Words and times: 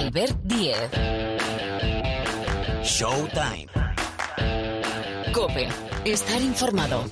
Albert 0.00 0.38
Diez. 0.44 0.90
Showtime. 2.82 3.66
Cope. 5.30 5.68
Estar 6.06 6.40
informado. 6.40 7.04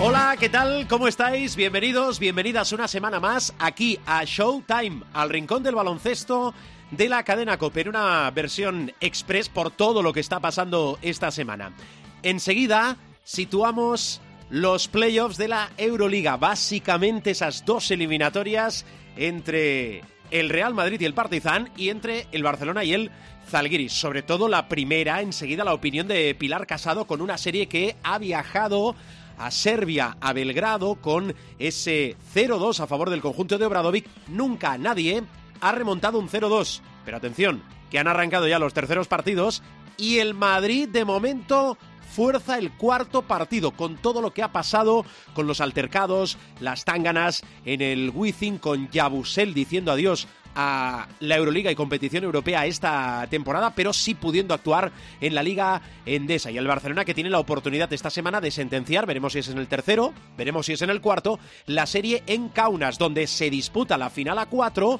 Hola, 0.00 0.36
¿qué 0.38 0.48
tal? 0.48 0.86
¿Cómo 0.86 1.08
estáis? 1.08 1.56
Bienvenidos, 1.56 2.20
bienvenidas 2.20 2.70
una 2.70 2.86
semana 2.86 3.18
más 3.18 3.52
aquí 3.58 3.98
a 4.06 4.22
Showtime, 4.22 5.02
al 5.12 5.28
rincón 5.30 5.64
del 5.64 5.74
baloncesto 5.74 6.54
de 6.90 7.08
la 7.08 7.24
cadena 7.24 7.58
COPE, 7.58 7.88
una 7.88 8.30
versión 8.30 8.92
express 9.00 9.48
por 9.48 9.70
todo 9.70 10.02
lo 10.02 10.12
que 10.12 10.20
está 10.20 10.40
pasando 10.40 10.98
esta 11.02 11.30
semana. 11.30 11.72
Enseguida 12.22 12.96
situamos 13.24 14.20
los 14.50 14.88
playoffs 14.88 15.36
de 15.36 15.48
la 15.48 15.70
Euroliga, 15.76 16.36
básicamente 16.36 17.32
esas 17.32 17.64
dos 17.64 17.90
eliminatorias 17.90 18.84
entre 19.16 20.02
el 20.30 20.48
Real 20.48 20.74
Madrid 20.74 21.00
y 21.00 21.04
el 21.04 21.14
Partizan 21.14 21.70
y 21.76 21.88
entre 21.88 22.26
el 22.32 22.42
Barcelona 22.42 22.84
y 22.84 22.94
el 22.94 23.10
Zalgiris. 23.48 23.92
Sobre 23.92 24.22
todo 24.22 24.48
la 24.48 24.68
primera, 24.68 25.20
enseguida 25.20 25.64
la 25.64 25.74
opinión 25.74 26.06
de 26.06 26.34
Pilar 26.34 26.66
Casado 26.66 27.06
con 27.06 27.20
una 27.20 27.38
serie 27.38 27.66
que 27.66 27.96
ha 28.02 28.18
viajado 28.18 28.94
a 29.38 29.50
Serbia, 29.50 30.16
a 30.20 30.32
Belgrado, 30.32 30.96
con 30.96 31.34
ese 31.58 32.16
0-2 32.34 32.80
a 32.80 32.86
favor 32.86 33.10
del 33.10 33.20
conjunto 33.20 33.58
de 33.58 33.66
Obradovic. 33.66 34.06
Nunca 34.28 34.78
nadie 34.78 35.22
ha 35.60 35.72
remontado 35.72 36.18
un 36.18 36.28
0-2. 36.28 36.80
Pero 37.04 37.16
atención, 37.16 37.62
que 37.90 37.98
han 37.98 38.08
arrancado 38.08 38.48
ya 38.48 38.58
los 38.58 38.74
terceros 38.74 39.08
partidos 39.08 39.62
y 39.96 40.18
el 40.18 40.34
Madrid 40.34 40.88
de 40.88 41.04
momento 41.04 41.78
fuerza 42.16 42.58
el 42.58 42.72
cuarto 42.72 43.22
partido 43.22 43.72
con 43.72 43.96
todo 43.96 44.22
lo 44.22 44.32
que 44.32 44.42
ha 44.42 44.52
pasado 44.52 45.04
con 45.34 45.46
los 45.46 45.60
altercados, 45.60 46.38
las 46.60 46.84
tánganas 46.84 47.42
en 47.64 47.82
el 47.82 48.10
Wizzing 48.14 48.58
con 48.58 48.88
Yabusel 48.90 49.52
diciendo 49.52 49.92
adiós 49.92 50.26
a 50.56 51.06
la 51.20 51.36
Euroliga 51.36 51.70
y 51.70 51.74
competición 51.74 52.24
europea 52.24 52.64
esta 52.64 53.26
temporada, 53.28 53.74
pero 53.74 53.92
sí 53.92 54.14
pudiendo 54.14 54.54
actuar 54.54 54.90
en 55.20 55.34
la 55.34 55.42
Liga 55.42 55.82
Endesa. 56.06 56.50
Y 56.50 56.56
el 56.56 56.66
Barcelona 56.66 57.04
que 57.04 57.12
tiene 57.12 57.28
la 57.28 57.38
oportunidad 57.38 57.92
esta 57.92 58.08
semana 58.08 58.40
de 58.40 58.50
sentenciar, 58.50 59.04
veremos 59.04 59.34
si 59.34 59.40
es 59.40 59.48
en 59.48 59.58
el 59.58 59.68
tercero, 59.68 60.14
veremos 60.38 60.64
si 60.64 60.72
es 60.72 60.80
en 60.80 60.88
el 60.88 61.02
cuarto, 61.02 61.38
la 61.66 61.84
serie 61.84 62.22
en 62.26 62.48
Kaunas, 62.48 62.96
donde 62.96 63.26
se 63.26 63.50
disputa 63.50 63.98
la 63.98 64.08
final 64.08 64.38
a 64.38 64.46
cuatro, 64.46 64.98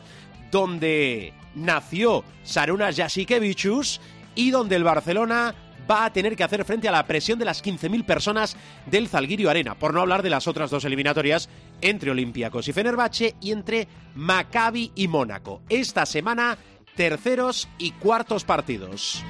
donde 0.51 1.33
nació 1.55 2.25
Sarunas 2.45 2.97
Jasikevichus 2.97 4.01
y 4.35 4.51
donde 4.51 4.77
el 4.77 4.85
Barcelona 4.85 5.55
va 5.91 6.05
a 6.05 6.13
tener 6.13 6.37
que 6.37 6.45
hacer 6.45 6.65
frente 6.65 6.89
a 6.89 6.93
la 6.93 7.07
presión 7.07 7.39
de 7.39 7.45
las 7.45 7.65
15.000 7.65 8.05
personas 8.05 8.57
del 8.87 9.09
Zalgirio 9.09 9.51
Arena, 9.51 9.77
por 9.77 9.95
no 9.95 10.01
hablar 10.01 10.23
de 10.23 10.31
las 10.31 10.47
otras 10.49 10.71
dos 10.71 10.85
eliminatorias 10.85 11.49
entre 11.81 12.11
Olympiacos 12.11 12.69
y 12.69 12.73
Fenerbahce 12.73 13.37
y 13.41 13.53
entre 13.53 13.89
Maccabi 14.15 14.93
y 14.95 15.09
Mónaco. 15.09 15.63
Esta 15.69 16.07
semana, 16.07 16.59
terceros 16.97 17.69
y 17.79 17.93
cuartos 17.93 18.45
partidos. 18.45 19.23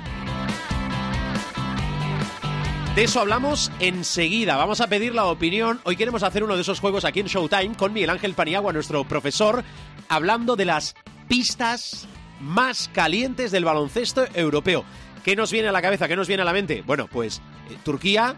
De 2.97 3.05
eso 3.05 3.20
hablamos 3.20 3.70
enseguida. 3.78 4.56
Vamos 4.56 4.80
a 4.80 4.86
pedir 4.86 5.14
la 5.14 5.27
opinión. 5.27 5.80
Hoy 5.84 5.97
queremos 5.97 6.22
hacer 6.22 6.42
uno 6.42 6.55
de 6.55 6.62
esos 6.62 6.80
juegos 6.80 7.05
aquí 7.05 7.20
en 7.20 7.27
Showtime 7.27 7.77
con 7.77 7.92
Miguel 7.92 8.08
Ángel 8.08 8.33
Paniagua, 8.33 8.72
nuestro 8.72 9.05
profesor, 9.05 9.62
hablando 10.08 10.56
de 10.56 10.64
las 10.64 10.94
pistas 11.28 12.08
más 12.41 12.88
calientes 12.94 13.50
del 13.50 13.66
baloncesto 13.66 14.25
europeo. 14.33 14.83
¿Qué 15.22 15.36
nos 15.36 15.53
viene 15.53 15.69
a 15.69 15.72
la 15.72 15.83
cabeza? 15.83 16.08
¿Qué 16.08 16.16
nos 16.16 16.27
viene 16.27 16.41
a 16.41 16.47
la 16.47 16.55
mente? 16.55 16.83
Bueno, 16.86 17.06
pues 17.06 17.42
eh, 17.69 17.77
Turquía 17.84 18.34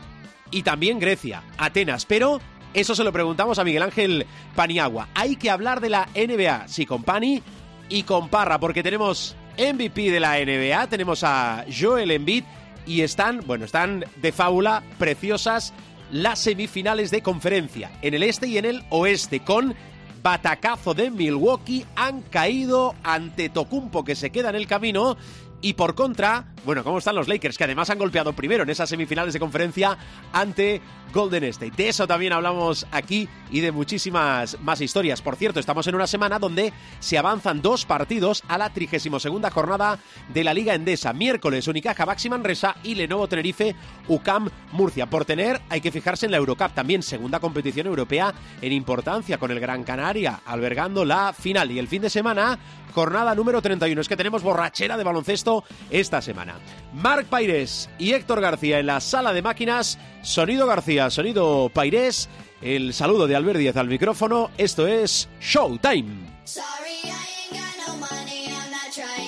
y 0.50 0.65
también 0.65 0.99
Grecia, 0.99 1.44
Atenas, 1.56 2.05
pero 2.05 2.41
eso 2.75 2.97
se 2.97 3.05
lo 3.05 3.12
preguntamos 3.12 3.61
a 3.61 3.65
Miguel 3.65 3.84
Ángel 3.84 4.27
Paniagua. 4.56 5.06
Hay 5.15 5.37
que 5.37 5.50
hablar 5.50 5.81
de 5.81 5.91
la 5.91 6.09
NBA, 6.16 6.66
sí, 6.66 6.84
con 6.84 7.05
Pani 7.05 7.44
y 7.88 8.03
con 8.03 8.28
Parra, 8.28 8.59
porque 8.59 8.82
tenemos 8.82 9.37
MVP 9.56 10.11
de 10.11 10.19
la 10.19 10.37
NBA, 10.41 10.88
tenemos 10.88 11.22
a 11.22 11.65
Joel 11.72 12.11
Embiid 12.11 12.43
y 12.87 13.03
están, 13.03 13.43
bueno, 13.47 13.65
están 13.65 14.05
de 14.16 14.33
fábula 14.33 14.83
preciosas 14.99 15.72
las 16.11 16.39
semifinales 16.39 17.11
de 17.11 17.22
conferencia 17.22 17.91
en 18.03 18.15
el 18.15 18.22
este 18.22 18.47
y 18.47 18.59
en 18.59 18.65
el 18.65 18.83
oeste 18.91 19.41
con 19.41 19.75
batacazo 20.22 20.94
de 20.94 21.11
Milwaukee 21.11 21.87
han 21.97 22.22
caído 22.22 22.94
ante 23.03 23.49
Tocumpo 23.49 24.05
que 24.05 24.17
se 24.17 24.31
queda 24.31 24.50
en 24.50 24.56
el 24.56 24.67
camino 24.67 25.17
y 25.60 25.72
por 25.72 25.94
contra, 25.94 26.46
bueno, 26.64 26.84
¿cómo 26.84 26.98
están 26.98 27.16
los 27.16 27.28
Lakers? 27.28 27.58
Que 27.58 27.64
además 27.64 27.91
han 27.91 27.98
golpeado 27.98 28.32
primero 28.32 28.62
en 28.62 28.70
esas 28.70 28.88
semifinales 28.88 29.32
de 29.34 29.41
conferencia 29.41 29.98
ante 30.32 30.80
Golden 31.12 31.44
State. 31.44 31.72
De 31.76 31.88
eso 31.88 32.06
también 32.06 32.32
hablamos 32.32 32.86
aquí 32.92 33.28
y 33.50 33.60
de 33.60 33.72
muchísimas 33.72 34.60
más 34.60 34.80
historias. 34.80 35.22
Por 35.22 35.36
cierto, 35.36 35.58
estamos 35.58 35.86
en 35.86 35.94
una 35.94 36.06
semana 36.06 36.38
donde 36.38 36.72
se 37.00 37.19
avanzan 37.19 37.62
dos 37.62 37.86
partidos 37.86 38.42
a 38.48 38.58
la 38.58 38.70
32 38.70 39.26
jornada 39.52 39.98
de 40.32 40.44
la 40.44 40.54
Liga 40.54 40.74
Endesa. 40.74 41.12
Miércoles, 41.12 41.66
Unicaja 41.66 42.04
Baxi 42.04 42.28
Manresa 42.28 42.76
y 42.82 42.94
Lenovo 42.94 43.26
Tenerife 43.26 43.75
UCAM 44.06 44.48
Murcia. 44.72 45.06
Por 45.06 45.25
tener, 45.25 45.60
hay 45.69 45.80
que 45.80 45.90
fijarse 45.90 46.26
en 46.26 46.32
la 46.32 46.38
Eurocup, 46.38 46.72
también 46.75 47.02
segunda 47.02 47.40
competición 47.40 47.86
europea 47.86 48.34
en 48.60 48.72
importancia 48.72 49.38
con 49.38 49.50
el 49.50 49.60
Gran 49.60 49.84
Canaria 49.84 50.40
albergando 50.44 51.04
la 51.04 51.32
final. 51.32 51.70
Y 51.70 51.78
el 51.78 51.88
fin 51.88 52.02
de 52.02 52.10
semana, 52.10 52.58
jornada 52.93 53.34
número 53.34 53.62
31. 53.62 54.00
Es 54.00 54.09
que 54.09 54.16
tenemos 54.16 54.43
borrachera 54.43 54.97
de 54.97 55.04
baloncesto 55.04 55.65
esta 55.91 56.21
semana. 56.22 56.54
Marc 56.93 57.26
Paires 57.26 57.88
y 57.99 58.12
Héctor 58.12 58.41
García 58.41 58.78
en 58.78 58.87
la 58.87 59.00
sala 59.00 59.32
de 59.32 59.43
máquinas. 59.43 59.99
Sonido 60.22 60.66
García, 60.66 61.10
sonido 61.10 61.71
Paires. 61.72 62.28
El 62.60 62.93
saludo 62.93 63.26
de 63.26 63.37
Albert 63.37 63.59
Díaz 63.59 63.76
al 63.76 63.88
micrófono. 63.88 64.50
Esto 64.59 64.87
es 64.87 65.28
Showtime. 65.41 66.38
Sorry, 66.44 66.65
I 67.04 67.09
ain't 67.09 67.53
got 67.53 67.87
no 67.87 67.97
money. 67.99 68.47
I'm 68.47 68.71
not 68.71 69.28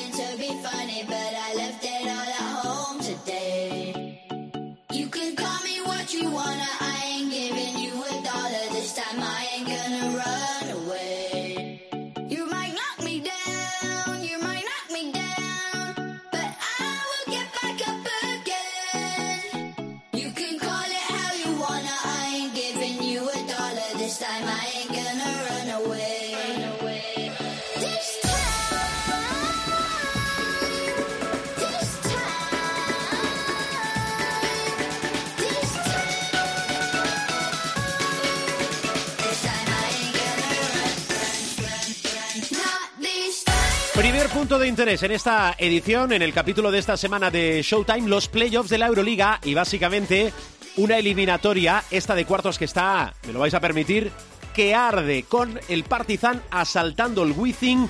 Primer 44.20 44.36
punto 44.36 44.58
de 44.58 44.68
interés 44.68 45.02
en 45.02 45.12
esta 45.12 45.54
edición, 45.56 46.12
en 46.12 46.20
el 46.20 46.34
capítulo 46.34 46.70
de 46.70 46.78
esta 46.78 46.98
semana 46.98 47.30
de 47.30 47.62
Showtime, 47.62 48.06
los 48.06 48.28
playoffs 48.28 48.68
de 48.68 48.76
la 48.76 48.88
Euroliga 48.88 49.40
y 49.42 49.54
básicamente 49.54 50.30
una 50.76 50.98
eliminatoria, 50.98 51.84
esta 51.90 52.14
de 52.14 52.26
cuartos 52.26 52.58
que 52.58 52.66
está, 52.66 53.14
me 53.26 53.32
lo 53.32 53.38
vais 53.38 53.54
a 53.54 53.60
permitir, 53.60 54.12
que 54.54 54.74
arde 54.74 55.22
con 55.22 55.58
el 55.70 55.84
Partizan 55.84 56.42
asaltando 56.50 57.22
el 57.22 57.32
Wizzing, 57.32 57.88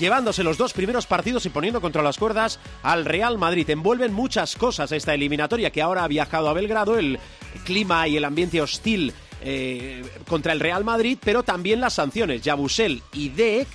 llevándose 0.00 0.42
los 0.42 0.56
dos 0.56 0.72
primeros 0.72 1.04
partidos 1.04 1.44
y 1.44 1.50
poniendo 1.50 1.82
contra 1.82 2.02
las 2.02 2.16
cuerdas 2.16 2.58
al 2.82 3.04
Real 3.04 3.36
Madrid. 3.36 3.68
Envuelven 3.68 4.14
muchas 4.14 4.56
cosas 4.56 4.92
esta 4.92 5.12
eliminatoria 5.12 5.68
que 5.68 5.82
ahora 5.82 6.04
ha 6.04 6.08
viajado 6.08 6.48
a 6.48 6.54
Belgrado, 6.54 6.98
el 6.98 7.18
clima 7.66 8.08
y 8.08 8.16
el 8.16 8.24
ambiente 8.24 8.62
hostil 8.62 9.12
eh, 9.42 10.02
contra 10.26 10.54
el 10.54 10.60
Real 10.60 10.84
Madrid, 10.84 11.18
pero 11.22 11.42
también 11.42 11.82
las 11.82 11.92
sanciones. 11.92 12.40
Yabusel 12.40 13.02
y 13.12 13.28
Deek 13.28 13.68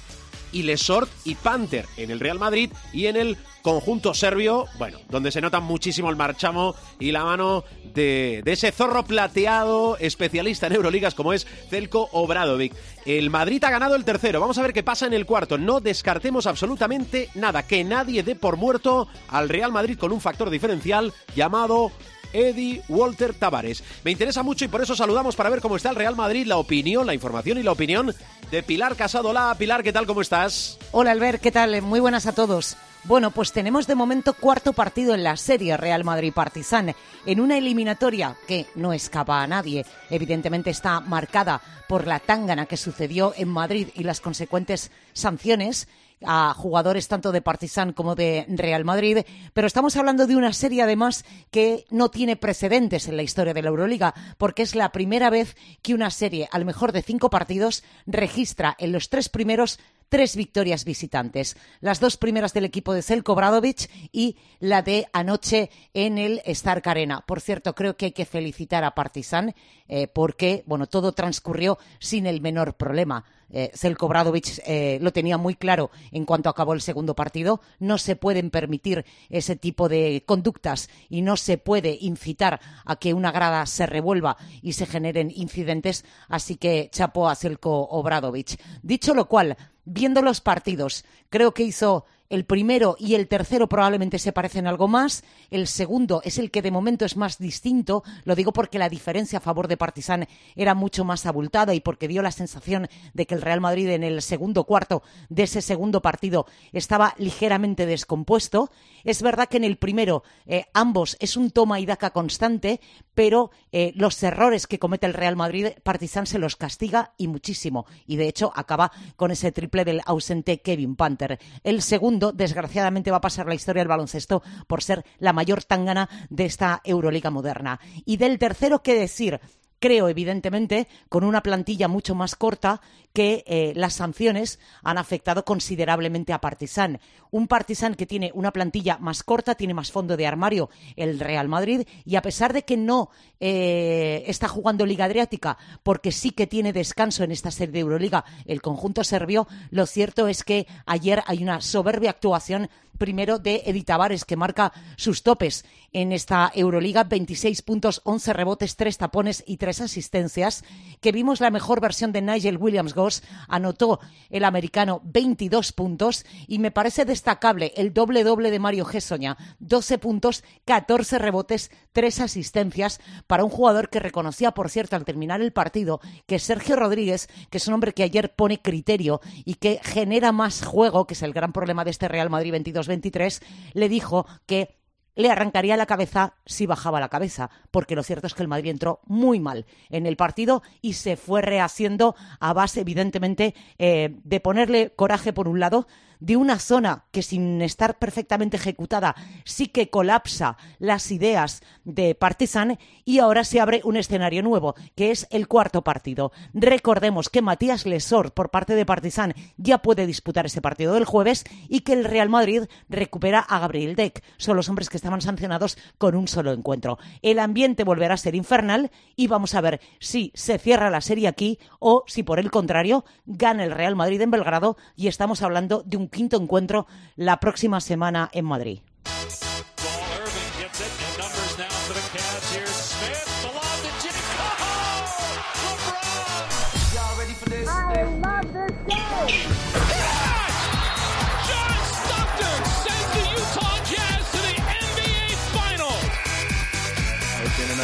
y 0.51 0.63
Lesort 0.63 1.09
y 1.25 1.35
Panther 1.35 1.85
en 1.97 2.11
el 2.11 2.19
Real 2.19 2.39
Madrid 2.39 2.71
y 2.93 3.07
en 3.07 3.15
el 3.15 3.37
conjunto 3.61 4.13
serbio, 4.13 4.65
bueno, 4.77 4.99
donde 5.09 5.31
se 5.31 5.41
nota 5.41 5.59
muchísimo 5.59 6.09
el 6.09 6.15
marchamo 6.15 6.75
y 6.99 7.11
la 7.11 7.23
mano 7.23 7.63
de, 7.93 8.41
de 8.43 8.51
ese 8.53 8.71
zorro 8.71 9.05
plateado 9.05 9.97
especialista 9.99 10.67
en 10.67 10.73
Euroligas 10.73 11.13
como 11.13 11.33
es 11.33 11.45
Zelko 11.69 12.09
Obradovic. 12.11 12.73
El 13.05 13.29
Madrid 13.29 13.63
ha 13.63 13.69
ganado 13.69 13.95
el 13.95 14.05
tercero, 14.05 14.39
vamos 14.39 14.57
a 14.57 14.63
ver 14.63 14.73
qué 14.73 14.83
pasa 14.83 15.05
en 15.05 15.13
el 15.13 15.25
cuarto. 15.25 15.57
No 15.57 15.79
descartemos 15.79 16.47
absolutamente 16.47 17.29
nada, 17.35 17.63
que 17.63 17.83
nadie 17.83 18.23
dé 18.23 18.35
por 18.35 18.57
muerto 18.57 19.07
al 19.29 19.49
Real 19.49 19.71
Madrid 19.71 19.97
con 19.97 20.11
un 20.11 20.21
factor 20.21 20.49
diferencial 20.49 21.13
llamado 21.35 21.91
Eddie 22.33 22.81
Walter 22.87 23.33
Tavares. 23.33 23.83
Me 24.03 24.11
interesa 24.11 24.43
mucho 24.43 24.65
y 24.65 24.67
por 24.67 24.81
eso 24.81 24.95
saludamos 24.95 25.35
para 25.35 25.49
ver 25.49 25.61
cómo 25.61 25.75
está 25.75 25.89
el 25.89 25.95
Real 25.95 26.15
Madrid, 26.15 26.45
la 26.45 26.57
opinión, 26.57 27.05
la 27.05 27.13
información 27.13 27.57
y 27.57 27.63
la 27.63 27.71
opinión 27.71 28.13
de 28.51 28.63
Pilar 28.63 28.95
Casado. 28.95 29.29
Hola, 29.29 29.55
Pilar, 29.57 29.83
¿qué 29.83 29.93
tal? 29.93 30.05
¿Cómo 30.05 30.21
estás? 30.21 30.77
Hola 30.91 31.11
Albert, 31.11 31.41
¿qué 31.41 31.51
tal? 31.51 31.81
Muy 31.81 31.99
buenas 31.99 32.25
a 32.27 32.33
todos. 32.33 32.77
Bueno, 33.03 33.31
pues 33.31 33.51
tenemos 33.51 33.87
de 33.87 33.95
momento 33.95 34.33
cuarto 34.33 34.73
partido 34.73 35.15
en 35.15 35.23
la 35.23 35.35
serie 35.35 35.75
Real 35.75 36.03
Madrid-Partizan, 36.03 36.93
en 37.25 37.39
una 37.39 37.57
eliminatoria 37.57 38.35
que 38.47 38.67
no 38.75 38.93
escapa 38.93 39.41
a 39.41 39.47
nadie. 39.47 39.87
Evidentemente 40.11 40.69
está 40.69 40.99
marcada 40.99 41.61
por 41.87 42.05
la 42.05 42.19
tángana 42.19 42.67
que 42.67 42.77
sucedió 42.77 43.33
en 43.35 43.49
Madrid 43.49 43.87
y 43.95 44.03
las 44.03 44.21
consecuentes 44.21 44.91
sanciones 45.13 45.87
a 46.25 46.53
jugadores 46.53 47.07
tanto 47.07 47.31
de 47.31 47.41
Partizan 47.41 47.93
como 47.93 48.15
de 48.15 48.45
Real 48.49 48.85
Madrid, 48.85 49.19
pero 49.53 49.67
estamos 49.67 49.95
hablando 49.97 50.27
de 50.27 50.35
una 50.35 50.53
serie 50.53 50.81
además 50.83 51.25
que 51.49 51.85
no 51.89 52.09
tiene 52.09 52.35
precedentes 52.35 53.07
en 53.07 53.17
la 53.17 53.23
historia 53.23 53.53
de 53.53 53.61
la 53.61 53.69
Euroliga, 53.69 54.13
porque 54.37 54.63
es 54.63 54.75
la 54.75 54.91
primera 54.91 55.29
vez 55.29 55.55
que 55.81 55.93
una 55.93 56.09
serie, 56.09 56.47
al 56.51 56.65
mejor 56.65 56.91
de 56.91 57.01
cinco 57.01 57.29
partidos, 57.29 57.83
registra 58.05 58.75
en 58.79 58.91
los 58.91 59.09
tres 59.09 59.29
primeros 59.29 59.79
tres 60.11 60.35
victorias 60.35 60.83
visitantes. 60.83 61.55
Las 61.79 62.01
dos 62.01 62.17
primeras 62.17 62.53
del 62.53 62.65
equipo 62.65 62.93
de 62.93 63.01
Zelko 63.01 63.33
Bradovic 63.33 63.89
y 64.11 64.35
la 64.59 64.81
de 64.81 65.07
anoche 65.13 65.69
en 65.93 66.17
el 66.17 66.41
Stark 66.43 66.85
Arena. 66.89 67.23
Por 67.25 67.39
cierto, 67.39 67.73
creo 67.73 67.95
que 67.95 68.07
hay 68.07 68.11
que 68.11 68.25
felicitar 68.25 68.83
a 68.83 68.93
Partizan 68.93 69.55
eh, 69.87 70.07
porque, 70.07 70.63
bueno, 70.67 70.87
todo 70.87 71.13
transcurrió 71.13 71.79
sin 71.99 72.25
el 72.25 72.41
menor 72.41 72.73
problema. 72.73 73.23
Eh, 73.53 73.71
Zelko 73.73 74.07
Bradovic 74.07 74.61
eh, 74.65 74.97
lo 75.01 75.11
tenía 75.11 75.37
muy 75.37 75.55
claro 75.55 75.91
en 76.11 76.25
cuanto 76.25 76.49
acabó 76.49 76.73
el 76.73 76.81
segundo 76.81 77.15
partido. 77.15 77.61
No 77.79 77.97
se 77.97 78.17
pueden 78.17 78.49
permitir 78.49 79.05
ese 79.29 79.55
tipo 79.55 79.89
de 79.89 80.23
conductas 80.25 80.89
y 81.09 81.21
no 81.21 81.37
se 81.37 81.57
puede 81.57 81.97
incitar 82.01 82.59
a 82.85 82.97
que 82.97 83.13
una 83.13 83.31
grada 83.31 83.65
se 83.65 83.85
revuelva 83.85 84.37
y 84.61 84.73
se 84.73 84.85
generen 84.85 85.31
incidentes. 85.33 86.05
Así 86.27 86.55
que 86.55 86.89
chapo 86.91 87.29
a 87.29 87.35
Zelko 87.35 87.87
Obradovic. 87.89 88.61
Dicho 88.83 89.13
lo 89.13 89.27
cual, 89.27 89.57
viendo 89.85 90.21
los 90.21 90.41
partidos, 90.41 91.05
creo 91.29 91.53
que 91.53 91.63
hizo 91.63 92.05
el 92.31 92.45
primero 92.45 92.95
y 92.97 93.15
el 93.15 93.27
tercero 93.27 93.67
probablemente 93.67 94.17
se 94.17 94.31
parecen 94.31 94.65
algo 94.65 94.87
más. 94.87 95.25
El 95.49 95.67
segundo 95.67 96.21
es 96.23 96.37
el 96.37 96.49
que 96.49 96.61
de 96.61 96.71
momento 96.71 97.03
es 97.03 97.17
más 97.17 97.37
distinto. 97.37 98.03
Lo 98.23 98.35
digo 98.35 98.53
porque 98.53 98.79
la 98.79 98.87
diferencia 98.87 99.39
a 99.39 99.41
favor 99.41 99.67
de 99.67 99.75
Partizan 99.75 100.27
era 100.55 100.73
mucho 100.73 101.03
más 101.03 101.25
abultada 101.25 101.75
y 101.75 101.81
porque 101.81 102.07
dio 102.07 102.21
la 102.21 102.31
sensación 102.31 102.87
de 103.13 103.25
que 103.25 103.35
el 103.35 103.41
Real 103.41 103.59
Madrid 103.59 103.89
en 103.89 104.05
el 104.05 104.21
segundo 104.21 104.63
cuarto 104.63 105.03
de 105.27 105.43
ese 105.43 105.61
segundo 105.61 106.01
partido 106.01 106.45
estaba 106.71 107.15
ligeramente 107.17 107.85
descompuesto. 107.85 108.71
Es 109.03 109.21
verdad 109.21 109.49
que 109.49 109.57
en 109.57 109.65
el 109.65 109.75
primero 109.75 110.23
eh, 110.45 110.67
ambos 110.73 111.17
es 111.19 111.35
un 111.35 111.51
toma 111.51 111.81
y 111.81 111.85
daca 111.85 112.11
constante, 112.11 112.79
pero 113.13 113.51
eh, 113.73 113.91
los 113.95 114.23
errores 114.23 114.67
que 114.67 114.79
comete 114.79 115.05
el 115.05 115.15
Real 115.15 115.35
Madrid, 115.35 115.67
Partizan 115.83 116.27
se 116.27 116.39
los 116.39 116.55
castiga 116.55 117.13
y 117.17 117.27
muchísimo. 117.27 117.85
Y 118.07 118.15
de 118.15 118.29
hecho 118.29 118.53
acaba 118.55 118.93
con 119.17 119.31
ese 119.31 119.51
triple 119.51 119.83
del 119.83 120.01
ausente 120.05 120.61
Kevin 120.61 120.95
Panther. 120.95 121.37
El 121.63 121.81
segundo 121.81 122.20
desgraciadamente, 122.31 123.09
va 123.09 123.17
a 123.17 123.21
pasar 123.21 123.47
la 123.47 123.55
historia 123.55 123.81
del 123.81 123.87
baloncesto 123.87 124.43
por 124.67 124.83
ser 124.83 125.03
la 125.17 125.33
mayor 125.33 125.63
tangana 125.63 126.07
de 126.29 126.45
esta 126.45 126.81
Euroliga 126.83 127.31
moderna. 127.31 127.79
Y 128.05 128.17
del 128.17 128.37
tercero, 128.37 128.83
¿qué 128.83 128.93
decir? 128.93 129.39
Creo, 129.81 130.07
evidentemente, 130.07 130.87
con 131.09 131.25
una 131.25 131.41
plantilla 131.41 131.89
mucho 131.89 132.15
más 132.15 132.35
corta 132.35 132.81
que 133.13 133.43
eh, 133.47 133.73
las 133.75 133.95
sanciones 133.95 134.59
han 134.83 134.97
afectado 134.97 135.43
considerablemente 135.43 136.31
a 136.31 136.39
Partizan. 136.39 137.01
Un 137.31 137.47
Partizan 137.47 137.95
que 137.95 138.05
tiene 138.05 138.31
una 138.33 138.51
plantilla 138.51 138.97
más 138.99 139.23
corta, 139.23 139.55
tiene 139.55 139.73
más 139.73 139.91
fondo 139.91 140.15
de 140.15 140.27
armario 140.27 140.69
el 140.95 141.19
Real 141.19 141.49
Madrid 141.49 141.85
y 142.05 142.15
a 142.15 142.21
pesar 142.21 142.53
de 142.53 142.63
que 142.63 142.77
no 142.77 143.09
eh, 143.39 144.23
está 144.27 144.47
jugando 144.47 144.85
Liga 144.85 145.05
Adriática 145.05 145.57
porque 145.83 146.11
sí 146.11 146.31
que 146.31 146.47
tiene 146.47 146.71
descanso 146.71 147.23
en 147.23 147.31
esta 147.31 147.51
serie 147.51 147.73
de 147.73 147.79
Euroliga 147.79 148.23
el 148.45 148.61
conjunto 148.61 149.03
serbio, 149.03 149.47
lo 149.71 149.87
cierto 149.87 150.27
es 150.27 150.43
que 150.43 150.67
ayer 150.85 151.23
hay 151.25 151.43
una 151.43 151.59
soberbia 151.59 152.11
actuación 152.11 152.69
primero 153.01 153.39
de 153.39 153.63
Edith 153.65 153.87
Tavares, 153.87 154.25
que 154.25 154.35
marca 154.35 154.71
sus 154.95 155.23
topes 155.23 155.65
en 155.91 156.11
esta 156.11 156.51
Euroliga, 156.53 157.03
26 157.03 157.63
puntos, 157.63 157.99
11 158.03 158.31
rebotes, 158.31 158.75
3 158.75 158.95
tapones 158.95 159.43
y 159.47 159.57
3 159.57 159.81
asistencias, 159.81 160.63
que 161.01 161.11
vimos 161.11 161.41
la 161.41 161.49
mejor 161.49 161.81
versión 161.81 162.11
de 162.11 162.21
Nigel 162.21 162.57
Williams-Goss, 162.57 163.23
anotó 163.47 163.99
el 164.29 164.45
americano 164.45 165.01
22 165.03 165.71
puntos. 165.73 166.25
Y 166.47 166.59
me 166.59 166.69
parece 166.69 167.03
destacable 167.03 167.73
el 167.75 167.91
doble-doble 167.91 168.51
de 168.51 168.59
Mario 168.59 168.85
Gessoña, 168.85 169.35
12 169.57 169.97
puntos, 169.97 170.43
14 170.65 171.17
rebotes, 171.17 171.71
3 171.93 172.19
asistencias 172.19 173.01
para 173.25 173.43
un 173.43 173.49
jugador 173.49 173.89
que 173.89 173.99
reconocía, 173.99 174.51
por 174.51 174.69
cierto, 174.69 174.95
al 174.95 175.05
terminar 175.05 175.41
el 175.41 175.53
partido, 175.53 176.01
que 176.27 176.37
Sergio 176.37 176.75
Rodríguez, 176.75 177.29
que 177.49 177.57
es 177.57 177.67
un 177.67 177.73
hombre 177.73 177.93
que 177.93 178.03
ayer 178.03 178.35
pone 178.35 178.61
criterio 178.61 179.21
y 179.43 179.55
que 179.55 179.79
genera 179.83 180.31
más 180.31 180.63
juego, 180.63 181.07
que 181.07 181.15
es 181.15 181.23
el 181.23 181.33
gran 181.33 181.51
problema 181.51 181.83
de 181.83 181.89
este 181.89 182.07
Real 182.07 182.29
Madrid 182.29 182.51
22 182.51 182.87
23, 182.91 183.41
le 183.73 183.89
dijo 183.89 184.25
que 184.45 184.81
le 185.15 185.29
arrancaría 185.29 185.77
la 185.77 185.85
cabeza 185.85 186.35
si 186.45 186.65
bajaba 186.65 186.99
la 186.99 187.09
cabeza, 187.09 187.49
porque 187.69 187.95
lo 187.95 188.03
cierto 188.03 188.27
es 188.27 188.33
que 188.33 188.43
el 188.43 188.47
Madrid 188.47 188.71
entró 188.71 189.01
muy 189.05 189.39
mal 189.39 189.65
en 189.89 190.05
el 190.05 190.15
partido 190.15 190.63
y 190.81 190.93
se 190.93 191.17
fue 191.17 191.41
rehaciendo 191.41 192.15
a 192.39 192.53
base, 192.53 192.81
evidentemente, 192.81 193.53
eh, 193.77 194.15
de 194.23 194.39
ponerle 194.39 194.91
coraje 194.91 195.33
por 195.33 195.47
un 195.47 195.59
lado, 195.59 195.87
de 196.21 196.37
una 196.37 196.59
zona 196.59 197.05
que 197.11 197.23
sin 197.23 197.61
estar 197.61 197.99
perfectamente 197.99 198.55
ejecutada 198.55 199.15
sí 199.43 199.67
que 199.67 199.89
colapsa 199.89 200.55
las 200.79 201.11
ideas 201.11 201.61
de 201.83 202.15
Partizan 202.15 202.77
y 203.03 203.19
ahora 203.19 203.43
se 203.43 203.59
abre 203.59 203.81
un 203.83 203.97
escenario 203.97 204.43
nuevo, 204.43 204.75
que 204.95 205.11
es 205.11 205.27
el 205.31 205.47
cuarto 205.47 205.83
partido. 205.83 206.31
Recordemos 206.53 207.29
que 207.29 207.41
Matías 207.41 207.85
Lesor 207.85 208.33
por 208.33 208.51
parte 208.51 208.75
de 208.75 208.85
Partizan 208.85 209.33
ya 209.57 209.79
puede 209.79 210.05
disputar 210.05 210.45
ese 210.45 210.61
partido 210.61 210.93
del 210.93 211.05
jueves 211.05 211.43
y 211.67 211.81
que 211.81 211.93
el 211.93 212.05
Real 212.05 212.29
Madrid 212.29 212.63
recupera 212.87 213.39
a 213.39 213.59
Gabriel 213.59 213.95
Deck. 213.95 214.23
Son 214.37 214.55
los 214.55 214.69
hombres 214.69 214.89
que 214.89 214.97
estaban 214.97 215.21
sancionados 215.21 215.77
con 215.97 216.15
un 216.15 216.27
solo 216.27 216.53
encuentro. 216.53 216.99
El 217.21 217.39
ambiente 217.39 217.83
volverá 217.83 218.13
a 218.13 218.17
ser 218.17 218.35
infernal 218.35 218.91
y 219.15 219.27
vamos 219.27 219.55
a 219.55 219.61
ver 219.61 219.81
si 219.99 220.31
se 220.35 220.59
cierra 220.59 220.91
la 220.91 221.01
serie 221.01 221.27
aquí 221.27 221.57
o 221.79 222.03
si 222.05 222.21
por 222.21 222.39
el 222.39 222.51
contrario 222.51 223.05
gana 223.25 223.63
el 223.63 223.71
Real 223.71 223.95
Madrid 223.95 224.21
en 224.21 224.31
Belgrado 224.31 224.77
y 224.95 225.07
estamos 225.07 225.41
hablando 225.41 225.81
de 225.83 225.97
un 225.97 226.10
quinto 226.11 226.37
encuentro 226.37 226.85
la 227.15 227.39
próxima 227.39 227.79
semana 227.81 228.29
en 228.33 228.45
Madrid. 228.45 228.79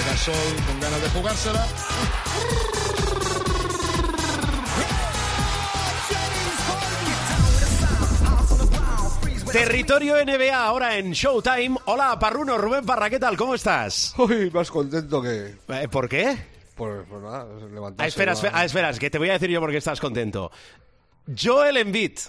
Gasol 0.08 0.34
con 0.66 0.80
ganas 0.80 1.02
de 1.02 1.10
jugársela. 1.10 1.87
Territorio 9.58 10.24
NBA 10.24 10.56
ahora 10.56 11.00
en 11.00 11.14
Showtime. 11.14 11.80
Hola, 11.86 12.20
Parruno, 12.20 12.60
Rubén 12.60 12.86
Parra, 12.86 13.10
¿qué 13.10 13.18
tal? 13.18 13.36
¿Cómo 13.36 13.56
estás? 13.56 14.14
Uy, 14.20 14.52
más 14.52 14.70
contento 14.70 15.20
que. 15.20 15.56
Eh, 15.70 15.88
¿Por 15.90 16.08
qué? 16.08 16.38
Por, 16.76 17.06
por 17.06 17.24
nada, 17.24 17.48
levantarse. 17.74 18.04
Ah, 18.04 18.08
espera, 18.08 18.34
espera, 18.34 18.52
ah, 18.56 18.66
espera, 18.66 18.94
que 18.94 19.10
te 19.10 19.18
voy 19.18 19.30
a 19.30 19.34
decir 19.34 19.50
yo 19.50 19.60
por 19.60 19.72
qué 19.72 19.78
estás 19.78 20.00
contento. 20.00 20.52
Joel 21.36 21.78
Embiid. 21.78 22.20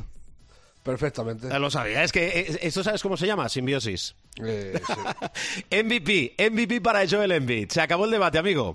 Perfectamente. 0.83 1.49
Eh, 1.49 1.59
Lo 1.59 1.71
sabía, 1.71 2.03
es 2.03 2.13
que 2.13 2.29
eh, 2.29 2.59
esto 2.63 2.83
sabes 2.83 3.03
cómo 3.03 3.19
se 3.19 3.27
llama, 3.27 3.47
simbiosis. 3.51 4.15
Eh, 4.43 4.81
sí. 4.87 5.77
MVP, 5.85 6.35
MVP 6.51 6.81
para 6.81 7.07
Joel 7.07 7.33
Embiid. 7.33 7.69
Se 7.69 7.83
acabó 7.83 8.07
el 8.07 8.11
debate, 8.11 8.39
amigo. 8.39 8.75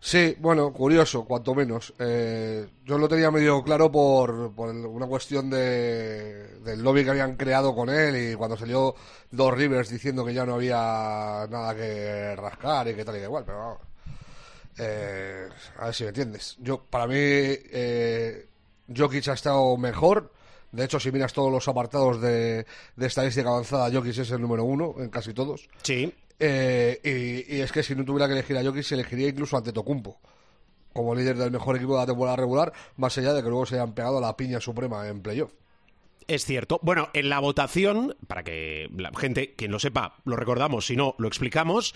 Sí, 0.00 0.36
bueno, 0.38 0.72
curioso, 0.72 1.24
cuanto 1.24 1.54
menos. 1.54 1.92
Eh, 1.98 2.66
yo 2.84 2.98
lo 2.98 3.08
tenía 3.08 3.30
medio 3.30 3.62
claro 3.62 3.90
por, 3.90 4.52
por 4.54 4.70
una 4.70 5.06
cuestión 5.06 5.50
de, 5.50 6.58
del 6.60 6.82
lobby 6.82 7.04
que 7.04 7.10
habían 7.10 7.36
creado 7.36 7.74
con 7.74 7.88
él 7.88 8.32
y 8.32 8.34
cuando 8.36 8.56
salió 8.56 8.94
Dos 9.30 9.54
Rivers 9.54 9.90
diciendo 9.90 10.24
que 10.24 10.34
ya 10.34 10.46
no 10.46 10.54
había 10.54 11.46
nada 11.50 11.74
que 11.74 12.36
rascar 12.36 12.88
y 12.88 12.94
que 12.94 13.04
tal 13.04 13.16
y 13.16 13.18
que 13.18 13.24
igual, 13.24 13.44
pero 13.44 13.58
vamos. 13.58 13.78
Eh, 14.78 15.48
a 15.78 15.86
ver 15.86 15.94
si 15.94 16.04
me 16.04 16.10
entiendes. 16.10 16.56
Yo, 16.60 16.80
para 16.80 17.08
mí, 17.08 17.16
eh, 17.16 18.46
Jokic 18.96 19.28
ha 19.28 19.32
estado 19.32 19.76
mejor. 19.76 20.32
De 20.70 20.84
hecho, 20.84 21.00
si 21.00 21.10
miras 21.10 21.32
todos 21.32 21.50
los 21.50 21.66
apartados 21.66 22.20
de, 22.20 22.66
de 22.94 23.06
estadística 23.06 23.48
avanzada, 23.48 23.90
Jokic 23.90 24.18
es 24.18 24.30
el 24.30 24.40
número 24.40 24.64
uno 24.64 24.94
en 24.98 25.08
casi 25.08 25.34
todos. 25.34 25.68
Sí. 25.82 26.14
Eh, 26.40 27.00
y, 27.48 27.56
y 27.56 27.60
es 27.60 27.72
que 27.72 27.82
si 27.82 27.94
no 27.94 28.04
tuviera 28.04 28.26
que 28.26 28.34
elegir 28.34 28.56
a 28.56 28.62
Jokic, 28.64 28.84
se 28.84 28.94
elegiría 28.94 29.28
incluso 29.28 29.56
ante 29.56 29.72
Tocumpo 29.72 30.20
como 30.92 31.14
líder 31.14 31.36
del 31.36 31.52
mejor 31.52 31.76
equipo 31.76 31.92
de 31.94 32.00
la 32.00 32.06
temporada 32.06 32.36
regular, 32.36 32.72
más 32.96 33.16
allá 33.18 33.32
de 33.32 33.42
que 33.42 33.48
luego 33.48 33.66
se 33.66 33.76
hayan 33.76 33.94
pegado 33.94 34.20
la 34.20 34.36
piña 34.36 34.60
suprema 34.60 35.06
en 35.06 35.22
playoff. 35.22 35.52
Es 36.26 36.44
cierto. 36.44 36.80
Bueno, 36.82 37.08
en 37.12 37.28
la 37.28 37.38
votación, 37.38 38.16
para 38.26 38.42
que 38.42 38.90
la 38.96 39.12
gente, 39.16 39.54
quien 39.54 39.70
lo 39.70 39.78
sepa, 39.78 40.16
lo 40.24 40.34
recordamos, 40.34 40.86
si 40.86 40.96
no, 40.96 41.14
lo 41.18 41.28
explicamos. 41.28 41.94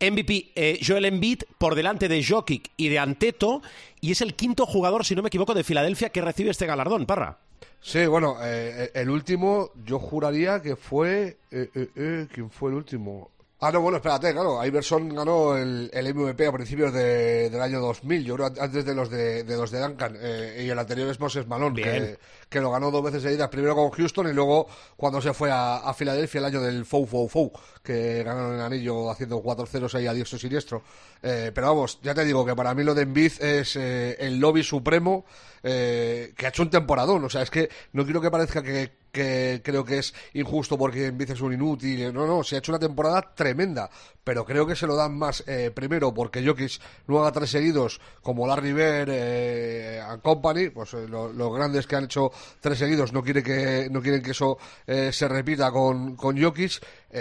MVP 0.00 0.52
eh, 0.54 0.78
Joel 0.86 1.06
Embiid 1.06 1.42
por 1.56 1.74
delante 1.74 2.06
de 2.08 2.22
Jokic 2.22 2.70
y 2.76 2.88
de 2.88 2.98
Anteto 2.98 3.62
y 4.00 4.12
es 4.12 4.20
el 4.20 4.34
quinto 4.34 4.66
jugador, 4.66 5.04
si 5.04 5.16
no 5.16 5.22
me 5.22 5.28
equivoco, 5.28 5.54
de 5.54 5.64
Filadelfia 5.64 6.10
que 6.10 6.20
recibe 6.20 6.50
este 6.50 6.66
galardón, 6.66 7.06
Parra. 7.06 7.38
Sí, 7.80 8.06
bueno, 8.06 8.36
eh, 8.42 8.90
el 8.94 9.08
último 9.08 9.70
yo 9.84 9.98
juraría 9.98 10.60
que 10.60 10.76
fue... 10.76 11.38
eh, 11.50 11.70
eh, 11.74 11.88
eh, 11.96 12.26
¿Quién 12.32 12.50
fue 12.50 12.70
el 12.70 12.76
último? 12.76 13.30
Ah, 13.60 13.72
no, 13.72 13.80
bueno, 13.80 13.96
espérate, 13.96 14.32
claro, 14.32 14.64
Iverson 14.64 15.08
ganó 15.12 15.56
el, 15.56 15.90
el 15.92 16.14
MVP 16.14 16.46
a 16.46 16.52
principios 16.52 16.92
de- 16.92 17.50
del 17.50 17.60
año 17.60 17.80
2000, 17.80 18.24
yo 18.24 18.36
creo 18.36 18.46
antes 18.60 18.84
de 18.84 18.94
los 18.94 19.10
de, 19.10 19.42
de 19.42 19.56
los 19.56 19.72
de 19.72 19.80
Duncan, 19.80 20.16
eh, 20.20 20.62
y 20.64 20.70
el 20.70 20.78
anterior 20.78 21.10
es 21.10 21.18
Moses 21.18 21.44
Malone, 21.48 21.82
que, 21.82 22.18
que 22.48 22.60
lo 22.60 22.70
ganó 22.70 22.92
dos 22.92 23.02
veces 23.02 23.20
seguidas, 23.20 23.48
primero 23.48 23.74
con 23.74 23.90
Houston 23.90 24.28
y 24.28 24.32
luego 24.32 24.68
cuando 24.96 25.20
se 25.20 25.34
fue 25.34 25.50
a, 25.50 25.78
a 25.78 25.92
Filadelfia 25.92 26.38
el 26.38 26.44
año 26.44 26.60
del 26.60 26.84
Fou 26.86 27.04
Fou 27.04 27.28
Fou, 27.28 27.50
que 27.82 28.22
ganaron 28.22 28.54
el 28.54 28.60
anillo 28.60 29.10
haciendo 29.10 29.42
4-0 29.42 29.92
ahí 29.94 30.06
a 30.06 30.12
diestro 30.14 30.36
y 30.36 30.40
siniestro. 30.40 30.84
Eh, 31.20 31.50
pero 31.52 31.66
vamos, 31.66 31.98
ya 32.00 32.14
te 32.14 32.24
digo 32.24 32.46
que 32.46 32.54
para 32.54 32.72
mí 32.74 32.84
lo 32.84 32.94
de 32.94 33.02
Embiid 33.02 33.42
es 33.42 33.74
eh, 33.74 34.14
el 34.20 34.38
lobby 34.38 34.62
supremo 34.62 35.24
eh, 35.64 36.32
que 36.36 36.46
ha 36.46 36.50
hecho 36.50 36.62
un 36.62 36.70
temporadón, 36.70 37.24
o 37.24 37.28
sea, 37.28 37.42
es 37.42 37.50
que 37.50 37.68
no 37.92 38.04
quiero 38.04 38.20
que 38.20 38.30
parezca 38.30 38.62
que, 38.62 38.92
que 39.18 39.60
creo 39.64 39.84
que 39.84 39.98
es 39.98 40.14
injusto 40.34 40.78
porque 40.78 41.06
Embiid 41.06 41.32
es 41.32 41.40
un 41.40 41.52
inútil, 41.52 42.12
no, 42.12 42.26
no, 42.26 42.44
se 42.44 42.54
ha 42.54 42.58
hecho 42.58 42.70
una 42.70 42.78
temporada 42.78 43.34
tremenda, 43.34 43.90
pero 44.28 44.44
creo 44.44 44.66
que 44.66 44.76
se 44.76 44.86
lo 44.86 44.94
dan 44.94 45.16
más 45.16 45.42
eh, 45.46 45.70
primero 45.74 46.12
porque 46.12 46.44
Jokic 46.46 46.78
no 47.06 47.18
haga 47.20 47.32
tres 47.32 47.48
seguidos 47.48 47.98
como 48.20 48.46
Larry 48.46 48.74
Bird 48.74 49.08
eh, 49.10 50.02
and 50.06 50.20
Company, 50.20 50.68
pues 50.68 50.92
eh, 50.92 51.08
lo- 51.08 51.32
los 51.32 51.50
grandes 51.54 51.86
que 51.86 51.96
han 51.96 52.04
hecho 52.04 52.30
tres 52.60 52.76
seguidos 52.78 53.10
no 53.14 53.22
quiere 53.22 53.42
que 53.42 53.88
no 53.90 54.02
quieren 54.02 54.20
que 54.20 54.32
eso 54.32 54.58
eh, 54.86 55.12
se 55.14 55.28
repita 55.28 55.72
con, 55.72 56.14
con 56.14 56.38
Jokic, 56.38 56.72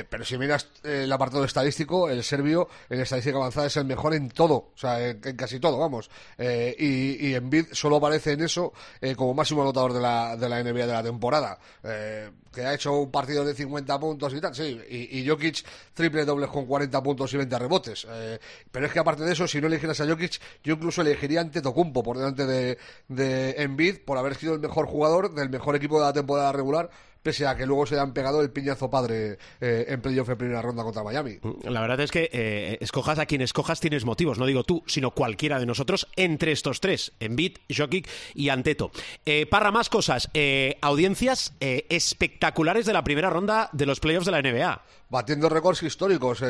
pero 0.10 0.26
si 0.26 0.38
miras 0.38 0.68
el 0.84 1.10
apartado 1.14 1.46
estadístico, 1.46 2.10
el 2.10 2.22
serbio 2.26 2.68
en 2.90 3.00
estadística 3.00 3.38
avanzada 3.38 3.68
es 3.68 3.78
el 3.78 3.86
mejor 3.86 4.14
en 4.14 4.28
todo, 4.30 4.56
o 4.56 4.74
sea, 4.76 5.00
en, 5.08 5.22
en 5.24 5.38
casi 5.38 5.62
todo, 5.62 5.78
vamos. 5.78 6.10
Y, 6.38 7.26
y 7.26 7.36
Embiid 7.36 7.68
solo 7.72 7.96
aparece 7.96 8.34
en 8.34 8.42
eso 8.42 8.74
como 9.16 9.34
máximo 9.34 9.62
anotador 9.62 9.94
de 9.94 10.02
la, 10.02 10.36
de 10.36 10.50
la 10.50 10.62
NBA 10.62 10.88
de 10.88 10.94
la 10.94 11.04
temporada. 11.04 11.58
Que 11.82 12.66
ha 12.66 12.74
hecho 12.74 12.92
un 13.00 13.12
partido 13.12 13.46
de 13.46 13.54
50 13.54 13.98
puntos 14.00 14.34
y 14.34 14.42
tal, 14.42 14.54
sí. 14.54 14.78
Y, 14.90 15.20
y 15.22 15.28
Jokic 15.30 15.64
triple 15.94 16.26
dobles 16.26 16.50
con 16.50 16.66
40 16.66 16.97
puntos 17.02 17.34
y 17.34 17.38
20 17.38 17.60
rebotes. 17.60 18.08
Eh, 18.10 18.40
pero 18.72 18.86
es 18.86 18.92
que 18.92 19.00
aparte 19.00 19.24
de 19.24 19.34
eso, 19.34 19.48
si 19.48 19.62
no 19.62 19.68
eligieras 19.68 20.00
a 20.02 20.08
Jokic, 20.08 20.40
yo 20.64 20.74
incluso 20.76 21.02
elegiría 21.02 21.42
ante 21.42 21.62
Tocumpo 21.62 22.04
por 22.04 22.18
delante 22.18 22.46
de, 22.46 22.78
de 23.08 23.52
Embiid 23.58 24.00
por 24.06 24.18
haber 24.18 24.36
sido 24.36 24.54
el 24.54 24.60
mejor 24.60 24.88
jugador 24.88 25.34
del 25.34 25.50
mejor 25.50 25.76
equipo 25.76 26.00
de 26.00 26.06
la 26.06 26.14
temporada 26.14 26.52
regular 26.52 26.90
pese 27.28 27.46
a 27.46 27.58
que 27.58 27.66
luego 27.66 27.86
se 27.86 27.96
le 27.96 28.00
han 28.00 28.14
pegado 28.14 28.42
el 28.42 28.52
piñazo 28.52 28.90
padre 28.90 29.38
eh, 29.60 29.86
en 29.90 30.00
playoff 30.00 30.30
en 30.30 30.38
primera 30.38 30.62
ronda 30.62 30.82
contra 30.82 31.04
Miami. 31.04 31.38
La 31.64 31.82
verdad 31.82 32.00
es 32.00 32.10
que 32.10 32.30
eh, 32.32 32.78
escojas 32.80 33.20
a 33.20 33.26
quien 33.26 33.42
escojas 33.42 33.82
tienes 33.82 34.06
motivos, 34.06 34.40
no 34.40 34.46
digo 34.46 34.64
tú, 34.64 34.82
sino 34.88 35.12
cualquiera 35.12 35.60
de 35.60 35.66
nosotros 35.66 36.08
entre 36.16 36.54
estos 36.54 36.80
tres, 36.80 37.12
Embiid, 37.20 37.58
Jokic 37.70 38.08
y 38.34 38.48
Anteto. 38.48 38.92
Eh, 39.26 39.46
Parra, 39.46 39.72
más 39.72 39.90
cosas. 39.90 40.30
Eh, 40.34 40.78
audiencias 40.80 41.52
espectaculares 41.60 42.86
de 42.86 42.94
la 42.94 43.04
primera 43.04 43.30
ronda 43.30 43.70
de 43.74 43.86
los 43.86 44.00
playoffs 44.00 44.26
de 44.26 44.32
la 44.32 44.42
NBA. 44.42 44.82
Batiendo 45.10 45.50
récords 45.50 45.84
históricos. 45.84 46.44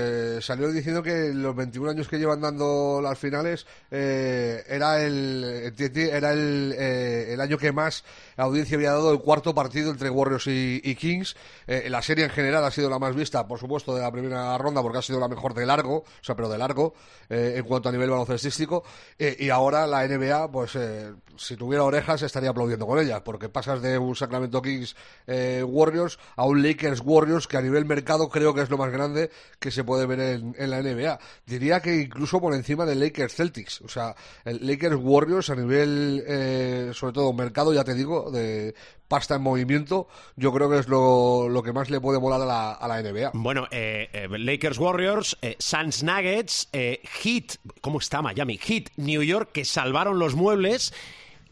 Salió 0.43 0.71
diciendo 0.71 1.01
que 1.01 1.31
los 1.33 1.55
21 1.55 1.91
años 1.91 2.07
que 2.07 2.17
llevan 2.17 2.41
dando 2.41 2.99
las 3.01 3.17
finales 3.17 3.67
era 3.91 5.03
el 5.03 5.73
era 5.77 6.33
el, 6.33 6.73
el 6.73 7.39
año 7.39 7.57
que 7.59 7.71
más 7.71 8.03
audiencia 8.35 8.77
había 8.77 8.91
dado 8.91 9.11
el 9.11 9.19
cuarto 9.19 9.53
partido 9.53 9.91
entre 9.91 10.09
Warriors 10.09 10.47
y, 10.47 10.51
y 10.75 10.95
Kings. 10.95 11.35
Eh, 11.65 11.87
la 11.89 12.01
serie 12.01 12.25
en 12.25 12.31
general 12.31 12.63
ha 12.63 12.71
sido 12.71 12.89
la 12.89 12.99
más 12.99 13.15
vista, 13.15 13.47
por 13.47 13.59
supuesto, 13.59 13.95
de 13.95 14.01
la 14.01 14.11
primera 14.11 14.57
ronda 14.57 14.81
porque 14.81 14.99
ha 14.99 15.01
sido 15.01 15.19
la 15.19 15.27
mejor 15.27 15.53
de 15.53 15.65
largo, 15.65 15.97
o 15.97 16.05
sea, 16.21 16.35
pero 16.35 16.49
de 16.49 16.57
largo 16.57 16.93
eh, 17.29 17.55
en 17.57 17.65
cuanto 17.65 17.89
a 17.89 17.91
nivel 17.91 18.09
baloncestístico. 18.09 18.83
Eh, 19.17 19.35
y 19.39 19.49
ahora 19.49 19.85
la 19.87 20.07
NBA, 20.07 20.51
pues 20.51 20.75
eh, 20.75 21.13
si 21.35 21.55
tuviera 21.55 21.83
orejas 21.83 22.21
estaría 22.21 22.49
aplaudiendo 22.49 22.87
con 22.87 22.99
ella, 22.99 23.23
porque 23.23 23.49
pasas 23.49 23.81
de 23.81 23.97
un 23.97 24.15
Sacramento 24.15 24.61
Kings 24.61 24.95
Warriors 25.27 26.19
a 26.35 26.45
un 26.45 26.63
Lakers 26.63 27.01
Warriors 27.03 27.47
que 27.47 27.57
a 27.57 27.61
nivel 27.61 27.85
mercado 27.85 28.29
creo 28.29 28.53
que 28.53 28.61
es 28.61 28.69
lo 28.69 28.77
más 28.77 28.91
grande 28.91 29.29
que 29.59 29.71
se 29.71 29.83
puede 29.83 30.05
ver 30.05 30.19
en, 30.19 30.55
en 30.57 30.69
la 30.69 30.81
NBA. 30.81 31.19
Diría 31.45 31.81
que 31.81 31.95
incluso 31.95 32.39
por 32.39 32.53
encima 32.53 32.85
del 32.85 32.99
Lakers 32.99 33.35
Celtics. 33.35 33.81
O 33.81 33.89
sea, 33.89 34.15
el 34.45 34.65
Lakers 34.65 34.97
Warriors 34.99 35.49
a 35.49 35.55
nivel, 35.55 36.93
sobre 36.93 37.13
todo 37.13 37.33
mercado, 37.33 37.73
ya 37.73 37.83
te 37.83 37.93
digo, 37.93 38.31
de 38.31 38.73
pasta 39.07 39.35
en 39.35 39.41
movimiento, 39.41 40.07
yo 40.35 40.51
creo 40.53 40.69
que 40.69 40.79
es 40.79 40.87
lo, 40.87 41.47
lo 41.49 41.63
que 41.63 41.71
más 41.73 41.89
le 41.89 41.99
puede 42.01 42.19
volar 42.19 42.41
a 42.41 42.45
la, 42.45 42.71
a 42.73 42.87
la 42.87 43.01
NBA. 43.01 43.31
Bueno, 43.33 43.67
eh, 43.71 44.09
eh, 44.13 44.27
Lakers 44.29 44.77
Warriors, 44.77 45.37
eh, 45.41 45.55
Suns 45.59 46.03
Nuggets, 46.03 46.69
eh, 46.73 47.01
Heat, 47.23 47.55
¿cómo 47.81 47.99
está 47.99 48.21
Miami? 48.21 48.57
Heat, 48.57 48.89
New 48.97 49.21
York, 49.23 49.51
que 49.53 49.65
salvaron 49.65 50.19
los 50.19 50.35
muebles. 50.35 50.93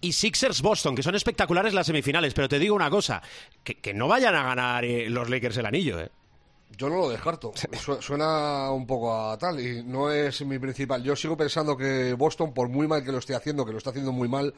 Y 0.01 0.11
Sixers 0.11 0.61
Boston, 0.61 0.93
que 0.93 1.01
son 1.01 1.15
espectaculares 1.15 1.73
las 1.73 1.87
semifinales. 1.87 2.33
Pero 2.35 2.47
te 2.47 2.59
digo 2.59 2.75
una 2.75 2.91
cosa, 2.91 3.23
que, 3.63 3.75
que 3.79 3.91
no 3.93 4.07
vayan 4.07 4.35
a 4.35 4.43
ganar 4.43 4.85
eh, 4.85 5.09
los 5.09 5.29
Lakers 5.29 5.57
el 5.57 5.65
anillo, 5.65 5.99
¿eh? 5.99 6.09
Yo 6.77 6.89
no 6.89 6.97
lo 6.97 7.09
descarto. 7.09 7.53
Su- 7.79 8.01
Suena 8.01 8.69
un 8.71 8.85
poco 8.85 9.15
a 9.31 9.37
tal 9.37 9.59
y 9.59 9.81
no 9.83 10.11
es 10.11 10.45
mi 10.45 10.59
principal. 10.59 11.01
Yo 11.01 11.15
sigo 11.15 11.37
pensando 11.37 11.75
que 11.77 12.13
Boston, 12.13 12.53
por 12.53 12.67
muy 12.69 12.87
mal 12.87 13.03
que 13.03 13.11
lo 13.11 13.17
esté 13.19 13.33
haciendo, 13.33 13.65
que 13.65 13.71
lo 13.71 13.77
está 13.79 13.91
haciendo 13.91 14.11
muy 14.11 14.27
mal, 14.27 14.53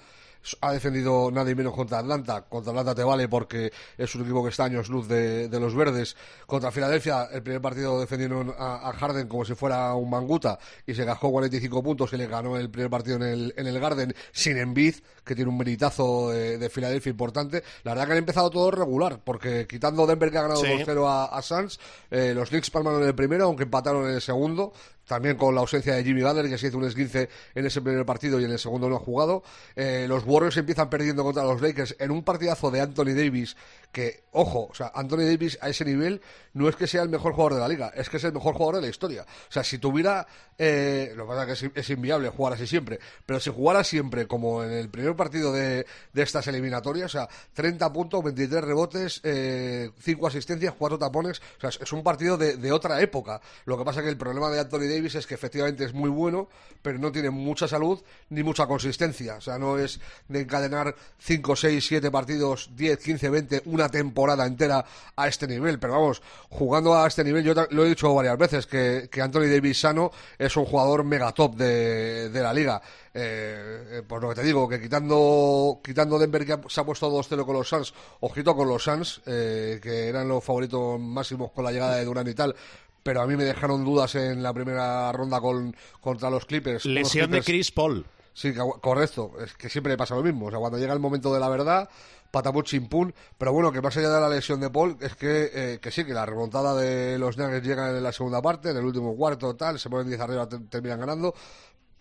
ha 0.61 0.71
defendido 0.71 1.29
nada 1.31 1.49
y 1.51 1.55
menos 1.55 1.73
contra 1.73 1.99
Atlanta. 1.99 2.43
Contra 2.47 2.71
Atlanta 2.71 2.95
te 2.95 3.03
vale 3.03 3.27
porque 3.27 3.71
es 3.97 4.15
un 4.15 4.21
equipo 4.23 4.43
que 4.43 4.49
está 4.49 4.65
años 4.65 4.89
luz 4.89 5.07
de, 5.07 5.47
de 5.49 5.59
los 5.59 5.75
verdes. 5.75 6.15
Contra 6.45 6.71
Filadelfia, 6.71 7.25
el 7.31 7.43
primer 7.43 7.61
partido 7.61 7.99
defendieron 7.99 8.53
a, 8.57 8.89
a 8.89 8.93
Harden 8.93 9.27
como 9.27 9.45
si 9.45 9.55
fuera 9.55 9.93
un 9.93 10.09
manguta 10.09 10.57
y 10.85 10.93
se 10.93 11.03
gastó 11.05 11.29
45 11.29 11.83
puntos 11.83 12.13
y 12.13 12.17
le 12.17 12.27
ganó 12.27 12.57
el 12.57 12.69
primer 12.69 12.89
partido 12.89 13.17
en 13.17 13.23
el, 13.23 13.53
en 13.57 13.67
el 13.67 13.79
Garden 13.79 14.13
sin 14.31 14.57
Embiid, 14.57 14.95
que 15.23 15.35
tiene 15.35 15.49
un 15.49 15.57
meritazo 15.57 16.31
de, 16.31 16.57
de 16.57 16.69
Filadelfia 16.69 17.09
importante. 17.09 17.63
La 17.83 17.91
verdad 17.91 18.05
que 18.07 18.11
han 18.13 18.17
empezado 18.19 18.49
todo 18.49 18.71
regular 18.71 19.19
porque 19.23 19.67
quitando 19.67 20.07
Denver 20.07 20.31
que 20.31 20.37
ha 20.37 20.43
ganado 20.43 20.61
Sí. 20.61 20.67
2-0 20.67 21.07
a, 21.07 21.25
a 21.25 21.41
Suns, 21.41 21.79
eh, 22.09 22.33
los 22.33 22.49
Knicks 22.49 22.69
palmaron 22.71 23.01
en 23.01 23.07
el 23.09 23.15
primero, 23.15 23.45
aunque 23.45 23.63
empataron 23.63 24.07
en 24.07 24.15
el 24.15 24.21
segundo. 24.21 24.73
También 25.07 25.37
con 25.37 25.55
la 25.55 25.61
ausencia 25.61 25.95
de 25.95 26.03
Jimmy 26.03 26.21
Butler, 26.21 26.49
que 26.49 26.57
se 26.57 26.67
hizo 26.67 26.77
un 26.77 26.85
esguince 26.85 27.29
en 27.55 27.65
ese 27.65 27.81
primer 27.81 28.05
partido 28.05 28.39
y 28.41 28.43
en 28.43 28.51
el 28.51 28.59
segundo 28.59 28.89
no 28.89 28.97
ha 28.97 28.99
jugado. 28.99 29.41
Eh, 29.75 30.05
los 30.07 30.25
Warriors 30.25 30.57
empiezan 30.57 30.89
perdiendo 30.89 31.23
contra 31.23 31.43
los 31.43 31.61
Lakers 31.61 31.95
en 31.99 32.11
un 32.11 32.23
partidazo 32.23 32.69
de 32.71 32.81
Anthony 32.81 33.13
Davis, 33.15 33.55
que, 33.91 34.23
ojo, 34.31 34.67
o 34.71 34.75
sea, 34.75 34.91
Anthony 34.93 35.25
Davis 35.25 35.57
a 35.61 35.69
ese 35.69 35.85
nivel 35.85 36.21
no 36.53 36.69
es 36.69 36.75
que 36.75 36.87
sea 36.87 37.03
el 37.03 37.09
mejor 37.09 37.33
jugador 37.33 37.55
de 37.55 37.59
la 37.59 37.67
liga, 37.67 37.91
es 37.95 38.09
que 38.09 38.17
es 38.17 38.23
el 38.23 38.33
mejor 38.33 38.53
jugador 38.53 38.75
de 38.75 38.81
la 38.81 38.87
historia. 38.87 39.23
O 39.23 39.51
sea, 39.51 39.63
si 39.63 39.77
tuviera, 39.77 40.27
eh, 40.57 41.13
lo 41.15 41.25
que 41.25 41.29
pasa 41.29 41.51
es 41.51 41.59
que 41.59 41.67
es, 41.67 41.71
es 41.75 41.89
inviable 41.89 42.29
jugar 42.29 42.53
así 42.53 42.67
siempre, 42.67 42.99
pero 43.25 43.39
si 43.39 43.49
jugara 43.49 43.83
siempre 43.83 44.27
como 44.27 44.63
en 44.63 44.71
el 44.71 44.89
primer 44.89 45.15
partido 45.15 45.51
de, 45.51 45.85
de 46.13 46.21
estas 46.23 46.47
eliminatorias, 46.47 47.13
o 47.15 47.17
sea, 47.17 47.29
30 47.53 47.91
puntos, 47.93 48.23
23 48.23 48.63
rebotes, 48.63 49.21
5 49.21 50.27
asistencias, 50.27 50.73
4 50.77 50.97
tapones, 50.97 51.41
o 51.57 51.61
sea, 51.61 51.69
es, 51.69 51.79
es 51.81 51.91
un 51.91 52.03
partido 52.03 52.37
de, 52.37 52.57
de 52.57 52.71
otra 52.71 53.01
época. 53.01 53.41
Lo 53.65 53.77
que 53.77 53.85
pasa 53.85 54.01
que 54.01 54.09
el 54.09 54.17
problema 54.17 54.49
de 54.49 54.59
Anthony 54.59 54.87
Davis 54.89 55.15
es 55.15 55.27
que 55.27 55.35
efectivamente 55.35 55.85
es 55.85 55.93
muy 55.93 56.09
bueno, 56.09 56.49
pero 56.81 56.99
no 56.99 57.11
tiene 57.11 57.29
mucha 57.29 57.67
salud 57.67 58.01
ni 58.29 58.43
mucha 58.43 58.67
consistencia. 58.67 59.35
O 59.35 59.41
sea, 59.41 59.57
no 59.57 59.77
es 59.77 59.99
de 60.27 60.41
encadenar 60.41 60.95
5, 61.19 61.55
6, 61.55 61.85
7 61.85 62.11
partidos, 62.11 62.71
10, 62.75 62.97
15, 62.97 63.29
20, 63.29 63.61
una 63.77 63.89
temporada 63.89 64.45
entera 64.45 64.83
a 65.15 65.27
este 65.27 65.47
nivel. 65.47 65.79
Pero 65.79 65.93
vamos, 65.93 66.21
jugando 66.49 66.95
a 66.95 67.07
este 67.07 67.23
nivel, 67.23 67.43
yo 67.43 67.53
lo 67.71 67.85
he 67.85 67.89
dicho 67.89 68.13
varias 68.13 68.37
veces, 68.37 68.67
que, 68.67 69.07
que 69.11 69.21
Anthony 69.21 69.47
Davis 69.49 69.79
sano 69.79 70.11
es 70.37 70.55
un 70.57 70.65
jugador 70.65 71.03
mega 71.03 71.31
top 71.31 71.55
de, 71.55 72.29
de 72.29 72.41
la 72.41 72.53
liga. 72.53 72.81
Eh, 73.13 73.83
eh, 73.99 74.01
por 74.07 74.21
lo 74.21 74.29
que 74.29 74.35
te 74.35 74.43
digo, 74.43 74.67
que 74.69 74.79
quitando 74.79 75.79
quitando 75.83 76.19
Denver 76.19 76.45
que 76.45 76.53
ha- 76.53 76.61
se 76.67 76.81
ha 76.81 76.85
puesto 76.85 77.09
2-0 77.09 77.45
con 77.45 77.55
los 77.55 77.67
Suns, 77.67 77.93
ojito 78.19 78.55
con 78.55 78.67
los 78.67 78.83
Suns, 78.83 79.21
eh, 79.25 79.79
que 79.81 80.07
eran 80.07 80.27
los 80.27 80.43
favoritos 80.43 80.99
máximos 80.99 81.51
con 81.51 81.63
la 81.65 81.71
llegada 81.71 81.95
de 81.95 82.05
Durant 82.05 82.29
y 82.29 82.35
tal, 82.35 82.55
pero 83.01 83.21
a 83.21 83.25
mí 83.27 83.35
me 83.35 83.43
dejaron 83.45 83.83
dudas 83.83 84.13
en 84.15 84.43
la 84.43 84.53
primera 84.53 85.11
ronda 85.13 85.39
con, 85.41 85.75
contra 86.01 86.29
los 86.29 86.45
Clippers. 86.45 86.85
Lesión 86.85 87.31
de 87.31 87.37
Clippers- 87.39 87.45
Chris 87.45 87.71
Paul. 87.71 88.05
Sí, 88.33 88.53
correcto. 88.53 89.31
Es 89.43 89.55
que 89.55 89.67
siempre 89.67 89.93
le 89.93 89.97
pasa 89.97 90.13
lo 90.13 90.21
mismo. 90.21 90.45
O 90.45 90.51
sea, 90.51 90.59
cuando 90.59 90.77
llega 90.77 90.93
el 90.93 90.99
momento 90.99 91.33
de 91.33 91.39
la 91.39 91.49
verdad, 91.49 91.89
pataput 92.31 92.65
chimpún. 92.65 93.13
Pero 93.37 93.53
bueno, 93.53 93.71
que 93.71 93.81
más 93.81 93.95
allá 93.97 94.09
de 94.09 94.21
la 94.21 94.29
lesión 94.29 94.59
de 94.59 94.69
Paul, 94.69 94.97
es 95.01 95.15
que, 95.15 95.49
eh, 95.53 95.79
que 95.81 95.91
sí, 95.91 96.05
que 96.05 96.13
la 96.13 96.25
remontada 96.25 96.75
de 96.75 97.17
los 97.19 97.37
Nuggets 97.37 97.65
llega 97.65 97.89
en 97.89 98.03
la 98.03 98.11
segunda 98.11 98.41
parte, 98.41 98.71
en 98.71 98.77
el 98.77 98.85
último 98.85 99.15
cuarto, 99.15 99.55
tal, 99.55 99.79
se 99.79 99.89
ponen 99.89 100.07
10 100.07 100.19
arriba, 100.19 100.47
te- 100.47 100.59
terminan 100.59 100.99
ganando. 100.99 101.33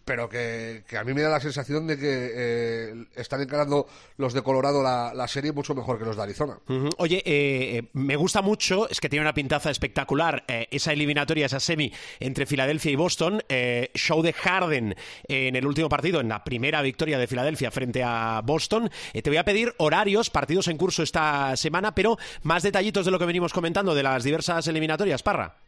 Pero 0.06 0.28
que, 0.28 0.84
que 0.86 0.96
a 0.96 1.02
mí 1.02 1.12
me 1.12 1.20
da 1.22 1.28
la 1.28 1.40
sensación 1.40 1.88
de 1.88 1.98
que 1.98 2.30
eh, 2.32 3.06
están 3.16 3.42
encarando 3.42 3.88
los 4.18 4.32
de 4.34 4.42
Colorado 4.42 4.80
la, 4.80 5.12
la 5.12 5.26
serie 5.26 5.50
mucho 5.50 5.74
mejor 5.74 5.98
que 5.98 6.04
los 6.04 6.14
de 6.16 6.22
Arizona. 6.22 6.58
Oye, 6.98 7.16
eh, 7.26 7.78
eh, 7.78 7.82
me 7.92 8.14
gusta 8.14 8.40
mucho, 8.40 8.88
es 8.88 9.00
que 9.00 9.08
tiene 9.08 9.22
una 9.24 9.34
pintaza 9.34 9.68
espectacular 9.68 10.44
eh, 10.46 10.68
esa 10.70 10.92
eliminatoria, 10.92 11.46
esa 11.46 11.58
semi 11.58 11.92
entre 12.20 12.46
Filadelfia 12.46 12.92
y 12.92 12.94
Boston. 12.94 13.42
eh, 13.48 13.90
show 13.94 14.22
de 14.22 14.32
Harden 14.32 14.94
en 15.26 15.56
el 15.56 15.66
último 15.66 15.88
partido, 15.88 16.20
en 16.20 16.28
la 16.28 16.44
primera 16.44 16.82
victoria 16.82 17.18
de 17.18 17.26
Filadelfia 17.26 17.72
frente 17.72 18.04
a 18.04 18.42
Boston. 18.44 18.88
Te 19.12 19.28
voy 19.28 19.38
a 19.38 19.44
pedir 19.44 19.74
horarios, 19.78 20.30
partidos 20.30 20.68
en 20.68 20.76
curso 20.76 21.02
esta 21.02 21.56
semana, 21.56 21.96
pero 21.96 22.16
más 22.44 22.62
detallitos 22.62 23.04
de 23.04 23.10
lo 23.10 23.18
que 23.18 23.26
venimos 23.26 23.52
comentando 23.52 23.92
de 23.92 24.04
las 24.04 24.22
diversas 24.22 24.68
eliminatorias, 24.68 25.24
Parra. 25.24 25.65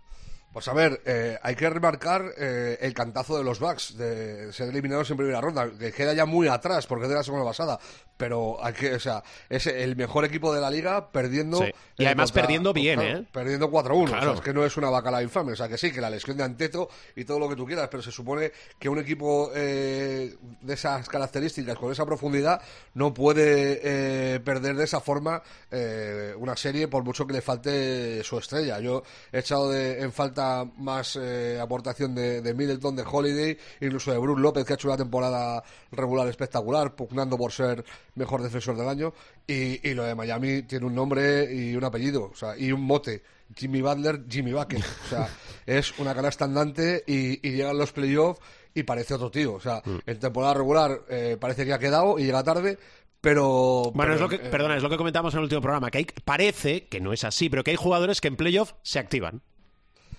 Pues 0.52 0.66
a 0.66 0.72
ver, 0.72 1.00
eh, 1.04 1.38
hay 1.42 1.54
que 1.54 1.68
remarcar 1.68 2.32
eh, 2.36 2.78
el 2.80 2.94
cantazo 2.94 3.36
de 3.36 3.44
los 3.44 3.60
Bucks 3.60 3.96
de 3.98 4.52
ser 4.52 4.70
eliminados 4.70 5.08
en 5.10 5.16
primera 5.18 5.40
ronda, 5.40 5.70
que 5.78 5.92
queda 5.92 6.14
ya 6.14 6.24
muy 6.24 6.48
atrás 6.48 6.86
porque 6.86 7.04
es 7.04 7.10
de 7.10 7.14
la 7.16 7.22
semana 7.22 7.44
pasada, 7.44 7.78
pero 8.16 8.56
hay 8.64 8.72
que, 8.72 8.94
o 8.94 8.98
sea, 8.98 9.22
es 9.48 9.66
el 9.66 9.94
mejor 9.94 10.24
equipo 10.24 10.52
de 10.52 10.60
la 10.60 10.70
liga 10.70 11.10
perdiendo. 11.12 11.58
Sí. 11.58 11.70
Y 11.98 12.06
además 12.06 12.32
perdiendo 12.32 12.72
bien, 12.72 13.00
¿eh? 13.00 13.24
Perdiendo 13.30 13.70
4-1, 13.70 14.04
o 14.04 14.08
sea, 14.08 14.18
Claro. 14.18 14.34
es 14.34 14.40
que 14.40 14.52
no 14.54 14.64
es 14.64 14.76
una 14.78 14.88
bacala 14.90 15.22
infame, 15.22 15.52
o 15.52 15.56
sea, 15.56 15.68
que 15.68 15.76
sí, 15.78 15.92
que 15.92 16.00
la 16.00 16.10
lesión 16.10 16.36
de 16.36 16.44
Anteto 16.44 16.88
y 17.14 17.24
todo 17.24 17.38
lo 17.38 17.48
que 17.48 17.54
tú 17.54 17.66
quieras, 17.66 17.88
pero 17.90 18.02
se 18.02 18.10
supone 18.10 18.50
que 18.78 18.88
un 18.88 18.98
equipo 18.98 19.52
eh, 19.54 20.34
de 20.62 20.74
esas 20.74 21.08
características, 21.08 21.76
con 21.76 21.92
esa 21.92 22.06
profundidad, 22.06 22.60
no 22.94 23.12
puede 23.12 23.80
eh, 23.82 24.40
perder 24.40 24.76
de 24.76 24.84
esa 24.84 25.00
forma 25.00 25.42
eh, 25.70 26.32
una 26.38 26.56
serie 26.56 26.88
por 26.88 27.04
mucho 27.04 27.26
que 27.26 27.34
le 27.34 27.42
falte 27.42 28.24
su 28.24 28.38
estrella. 28.38 28.80
Yo 28.80 29.02
he 29.30 29.40
echado 29.40 29.70
de- 29.70 30.00
en 30.00 30.10
falta 30.10 30.37
más 30.76 31.18
eh, 31.20 31.58
aportación 31.60 32.14
de, 32.14 32.40
de 32.42 32.54
Middleton, 32.54 32.96
de 32.96 33.04
Holiday, 33.10 33.58
incluso 33.80 34.12
de 34.12 34.18
Bruce 34.18 34.40
López, 34.40 34.64
que 34.64 34.72
ha 34.72 34.76
hecho 34.76 34.88
una 34.88 34.96
temporada 34.96 35.62
regular 35.92 36.28
espectacular, 36.28 36.94
pugnando 36.94 37.36
por 37.36 37.52
ser 37.52 37.84
mejor 38.14 38.42
defensor 38.42 38.76
del 38.76 38.88
año. 38.88 39.12
Y, 39.46 39.86
y 39.88 39.94
lo 39.94 40.04
de 40.04 40.14
Miami 40.14 40.62
tiene 40.62 40.86
un 40.86 40.94
nombre 40.94 41.52
y 41.54 41.74
un 41.74 41.84
apellido, 41.84 42.30
o 42.32 42.34
sea, 42.34 42.56
y 42.56 42.72
un 42.72 42.82
mote. 42.82 43.22
Jimmy 43.56 43.80
Butler, 43.80 44.24
Jimmy 44.28 44.52
Bucket. 44.52 44.84
O 45.06 45.08
sea, 45.08 45.28
es 45.66 45.98
una 45.98 46.14
canasta 46.14 46.44
andante 46.44 47.02
y, 47.06 47.46
y 47.48 47.52
llegan 47.52 47.78
los 47.78 47.92
playoffs 47.92 48.40
y 48.74 48.82
parece 48.82 49.14
otro 49.14 49.30
tío. 49.30 49.54
O 49.54 49.60
sea, 49.60 49.82
Mm. 49.84 49.98
en 50.06 50.18
temporada 50.18 50.54
regular 50.54 51.00
eh, 51.08 51.36
parece 51.40 51.64
que 51.64 51.72
ha 51.72 51.78
quedado 51.78 52.18
y 52.18 52.24
llega 52.24 52.44
tarde, 52.44 52.78
pero... 53.20 53.90
Bueno, 53.94 54.12
pero, 54.12 54.14
es 54.14 54.20
lo 54.20 54.28
que, 54.28 54.36
eh, 54.36 54.50
perdona, 54.50 54.76
es 54.76 54.82
lo 54.82 54.90
que 54.90 54.96
comentamos 54.98 55.32
en 55.34 55.38
el 55.38 55.44
último 55.44 55.60
programa, 55.62 55.90
que 55.90 55.98
hay, 55.98 56.06
parece 56.24 56.86
que 56.88 57.00
no 57.00 57.12
es 57.12 57.24
así, 57.24 57.48
pero 57.48 57.64
que 57.64 57.70
hay 57.70 57.76
jugadores 57.76 58.20
que 58.20 58.28
en 58.28 58.36
playoff 58.36 58.72
se 58.82 58.98
activan. 58.98 59.42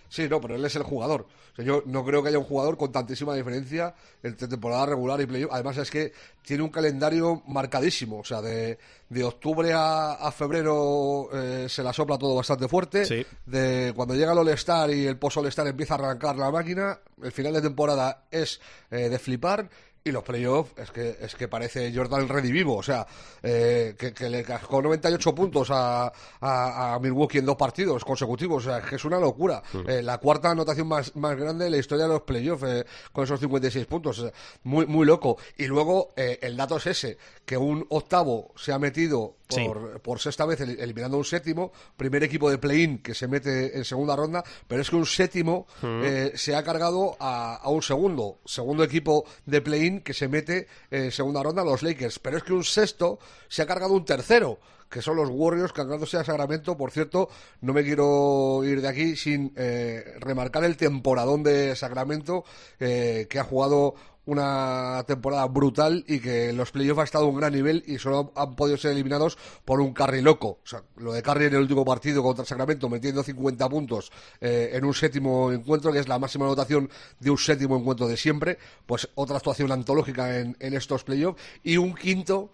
Sí, 0.10 0.28
no, 0.28 0.42
pero 0.42 0.56
él 0.56 0.66
es 0.66 0.76
el 0.76 0.84
jugador. 0.84 1.28
O 1.54 1.56
sea, 1.56 1.64
yo 1.64 1.84
no 1.86 2.04
creo 2.04 2.22
que 2.24 2.30
haya 2.30 2.40
un 2.40 2.46
jugador 2.46 2.78
con 2.78 2.92
tantísima 2.92 3.36
diferencia 3.36 3.94
entre 4.24 4.48
temporada 4.48 4.88
regular 4.88 5.22
y 5.22 5.28
playoff. 5.28 5.52
Además 5.54 5.78
es 5.78 5.92
que 5.92 6.12
tiene 6.42 6.64
un 6.64 6.70
calendario 6.70 7.44
marcadísimo. 7.48 8.20
O 8.20 8.24
sea, 8.24 8.42
de, 8.42 8.80
de 9.08 9.24
octubre 9.24 9.72
a, 9.72 10.14
a 10.14 10.32
febrero 10.32 11.30
eh, 11.32 11.68
se 11.70 11.84
la 11.84 11.94
sopla 11.94 12.18
todo 12.18 12.36
bastante 12.36 12.68
fuerte. 12.68 13.06
Sí. 13.06 13.26
De 13.46 13.94
cuando 13.96 14.16
llega 14.16 14.32
el 14.32 14.40
All-Star 14.40 14.90
y 14.90 15.06
el 15.06 15.18
post-All-Star 15.18 15.68
empieza 15.68 15.94
a 15.94 15.98
arrancar 15.98 16.36
la 16.38 16.50
máquina, 16.50 17.00
el 17.22 17.32
final 17.32 17.54
de 17.54 17.62
temporada 17.62 18.26
es 18.32 18.60
eh, 18.90 19.10
de 19.10 19.20
flipar. 19.20 19.70
Y 20.04 20.12
los 20.12 20.24
playoffs 20.24 20.72
es 20.78 20.92
que, 20.92 21.18
es 21.20 21.36
que 21.36 21.48
parece 21.48 21.94
Jordan 21.94 22.28
redivivo, 22.28 22.78
o 22.78 22.84
sea, 22.84 23.06
eh, 23.44 23.96
que, 23.98 24.14
que 24.14 24.30
le 24.30 24.44
cascó 24.44 24.82
98 24.82 25.36
puntos 25.36 25.70
a, 25.72 26.12
a, 26.40 26.94
a 26.94 27.00
Milwaukee 27.00 27.40
en 27.40 27.46
dos 27.46 27.58
partidos 27.58 28.06
consecutivos, 28.06 28.66
o 28.66 28.70
sea, 28.70 28.80
es 28.80 28.86
que 28.86 28.96
es 28.96 29.06
una 29.06 29.20
locura. 29.20 29.62
Eh, 29.88 30.02
la 30.02 30.18
cuarta 30.18 30.52
anotación 30.52 30.88
más, 30.88 31.16
más 31.16 31.36
grande 31.36 31.66
de 31.66 31.72
la 31.72 31.78
historia 31.78 32.06
de 32.06 32.14
los 32.14 32.22
playoffs, 32.22 32.64
eh, 32.64 32.86
con 33.12 33.24
esos 33.26 33.40
56 33.40 33.86
puntos, 33.86 34.26
muy, 34.64 34.86
muy 34.86 35.06
loco. 35.06 35.38
Y 35.58 35.68
luego 35.68 36.14
eh, 36.16 36.40
el 36.42 36.56
dato 36.56 36.78
es 36.78 36.88
ese, 36.88 37.18
que 37.46 37.58
un 37.58 37.86
octavo 37.90 38.54
se 38.56 38.72
ha 38.72 38.80
metido 38.80 39.36
Sí. 39.50 39.66
por, 39.66 40.00
por 40.02 40.20
sexta 40.20 40.46
vez 40.46 40.62
el- 40.62 40.80
eliminando 40.80 41.18
un 41.18 41.26
séptimo, 41.26 41.72
primer 41.98 42.24
equipo 42.24 42.50
de 42.52 42.60
play-in 42.60 43.00
que 43.00 43.16
se 43.16 43.28
mete 43.28 43.76
en 43.78 43.84
segunda 43.84 44.16
ronda, 44.16 44.44
pero 44.68 44.82
es 44.82 44.90
que 44.92 44.96
un 44.96 45.06
séptimo 45.08 45.66
eh, 45.84 46.34
se 46.36 46.56
ha 46.56 46.64
cargado 46.64 47.18
a, 47.20 47.56
a 47.56 47.70
un 47.70 47.82
segundo, 47.82 48.40
segundo 48.46 48.84
equipo 48.84 49.26
de 49.48 49.62
play-in 49.62 50.02
que 50.02 50.14
se 50.14 50.28
mete 50.28 50.68
en 50.92 51.12
segunda 51.12 51.42
ronda, 51.42 51.64
los 51.64 51.82
Lakers, 51.82 52.20
pero 52.20 52.38
es 52.38 52.44
que 52.44 52.54
un 52.54 52.64
sexto 52.64 53.18
se 53.48 53.64
ha 53.64 53.66
cargado 53.66 53.94
un 53.94 54.06
tercero 54.06 54.60
que 54.90 55.04
son 55.04 55.18
los 55.18 55.30
Warriors 55.32 55.72
cargándose 55.72 56.18
a 56.18 56.24
Sacramento. 56.24 56.76
Por 56.76 56.90
cierto, 56.90 57.30
no 57.62 57.74
me 57.74 57.84
quiero 57.84 58.64
ir 58.64 58.82
de 58.82 58.88
aquí 58.88 59.16
sin 59.16 59.54
eh, 59.56 60.16
remarcar 60.20 60.64
el 60.64 60.78
temporadón 60.78 61.44
de 61.44 61.76
Sacramento, 61.76 62.44
eh, 62.80 63.28
que 63.30 63.38
ha 63.38 63.44
jugado 63.44 63.94
una 64.30 65.04
temporada 65.08 65.46
brutal 65.48 66.04
y 66.08 66.20
que 66.20 66.50
en 66.50 66.58
los 66.58 66.72
playoffs 66.72 67.00
ha 67.02 67.04
estado 67.04 67.26
a 67.26 67.30
un 67.30 67.38
gran 67.38 67.54
nivel 67.54 67.84
y 67.88 67.98
solo 67.98 68.32
han 68.36 68.56
podido 68.56 68.78
ser 68.78 68.92
eliminados 68.92 69.38
por 69.66 69.82
un 69.82 69.94
Curry 69.94 70.22
loco. 70.22 70.60
O 70.64 70.68
sea, 70.68 70.84
lo 70.98 71.14
de 71.14 71.22
Curry 71.22 71.46
en 71.46 71.54
el 71.56 71.62
último 71.62 71.84
partido 71.84 72.22
contra 72.24 72.46
Sacramento 72.46 72.90
metiendo 72.90 73.24
50 73.24 73.68
puntos 73.70 74.12
eh, 74.40 74.72
en 74.74 74.86
un 74.86 74.94
séptimo 74.94 75.52
encuentro, 75.52 75.92
que 75.92 76.00
es 76.00 76.08
la 76.08 76.20
máxima 76.20 76.46
anotación 76.46 76.90
de 77.20 77.30
un 77.32 77.38
séptimo 77.38 77.78
encuentro 77.78 78.08
de 78.08 78.18
siempre, 78.18 78.58
pues 78.86 79.10
otra 79.16 79.38
actuación 79.38 79.72
antológica 79.72 80.38
en, 80.40 80.56
en 80.60 80.74
estos 80.74 81.04
playoffs 81.04 81.42
y 81.64 81.78
un 81.78 81.96
quinto 81.96 82.52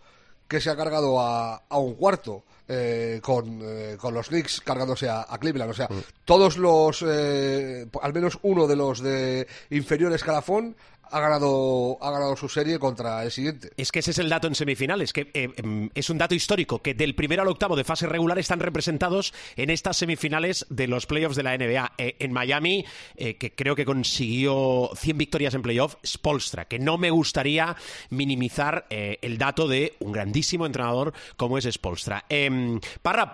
que 0.48 0.62
se 0.62 0.70
ha 0.70 0.76
cargado 0.76 1.20
a, 1.20 1.56
a 1.68 1.78
un 1.78 1.96
cuarto. 1.96 2.44
eh, 2.68 3.20
con, 3.22 3.60
eh, 3.62 3.96
con 4.00 4.14
los 4.16 4.30
Knicks 4.30 4.60
cargándose 4.62 5.08
a, 5.08 5.26
a 5.30 5.38
Cleveland. 5.38 5.70
O 5.70 5.74
sea, 5.76 5.88
todos 6.26 6.58
los, 6.58 7.04
eh, 7.08 7.86
al 8.02 8.12
menos 8.14 8.40
uno 8.42 8.66
de 8.66 8.76
los 8.76 9.02
de 9.02 9.48
inferior 9.70 10.12
escalafón 10.14 10.76
ha 11.12 11.20
ganado, 11.20 11.98
ha 12.02 12.12
ganado 12.12 12.36
su 12.36 12.50
serie 12.50 12.80
contra 12.80 13.24
el 13.24 13.32
siguiente. 13.32 13.72
Es 13.78 13.92
que 13.92 14.00
ese 14.00 14.12
es 14.12 14.20
el 14.20 14.30
dato 14.30 14.48
en 14.48 14.56
semifinales, 14.56 15.14
que 15.14 15.32
eh, 15.34 15.50
em, 15.58 15.90
es 15.94 16.10
un 16.10 16.18
dato 16.18 16.36
histórico, 16.36 16.82
que 16.82 16.94
del 16.94 17.16
primero 17.16 17.42
al 17.42 17.48
octavo 17.48 17.76
de 17.76 17.84
fase 17.84 18.08
regular 18.08 18.38
están 18.40 18.60
representados 18.60 19.34
en 19.56 19.70
estas 19.70 19.98
semifinales 19.98 20.66
de 20.70 20.88
los 20.88 21.06
playoffs 21.06 21.36
de 21.36 21.44
la 21.44 21.58
NBA. 21.58 21.94
Eh, 21.98 22.16
en 22.20 22.32
Miami, 22.34 22.86
eh, 23.16 23.38
que 23.38 23.54
creo 23.54 23.76
que 23.76 23.86
consiguió 23.86 24.90
100 24.96 25.18
victorias 25.18 25.54
en 25.54 25.62
playoff, 25.62 25.96
Spolstra, 26.06 26.66
que 26.66 26.80
no 26.80 26.98
me 26.98 27.12
gustaría 27.12 27.76
minimizar 28.10 28.86
el 28.90 29.38
dato 29.38 29.68
de 29.68 29.96
un 30.00 30.12
grandísimo 30.12 30.66
entrenador 30.66 31.14
como 31.38 31.58
es 31.58 31.66
Spolstra. 31.66 32.26
Em, 32.30 32.80
Parra, 33.02 33.34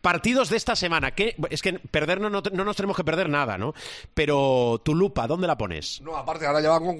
partidos 0.00 0.50
de 0.50 0.56
esta 0.56 0.76
semana, 0.76 1.12
que 1.12 1.36
es 1.50 1.62
que 1.62 1.74
perder 1.74 2.20
no, 2.20 2.30
no, 2.30 2.42
no 2.52 2.64
nos 2.64 2.76
tenemos 2.76 2.96
que 2.96 3.04
perder 3.04 3.28
nada, 3.28 3.58
¿no? 3.58 3.74
Pero 4.14 4.80
tu 4.84 4.94
lupa, 4.94 5.26
¿dónde 5.26 5.46
la 5.46 5.56
pones? 5.56 6.00
No, 6.00 6.16
aparte, 6.16 6.46
ahora 6.46 6.60
ya 6.60 6.70
van 6.70 6.84
con 6.84 6.98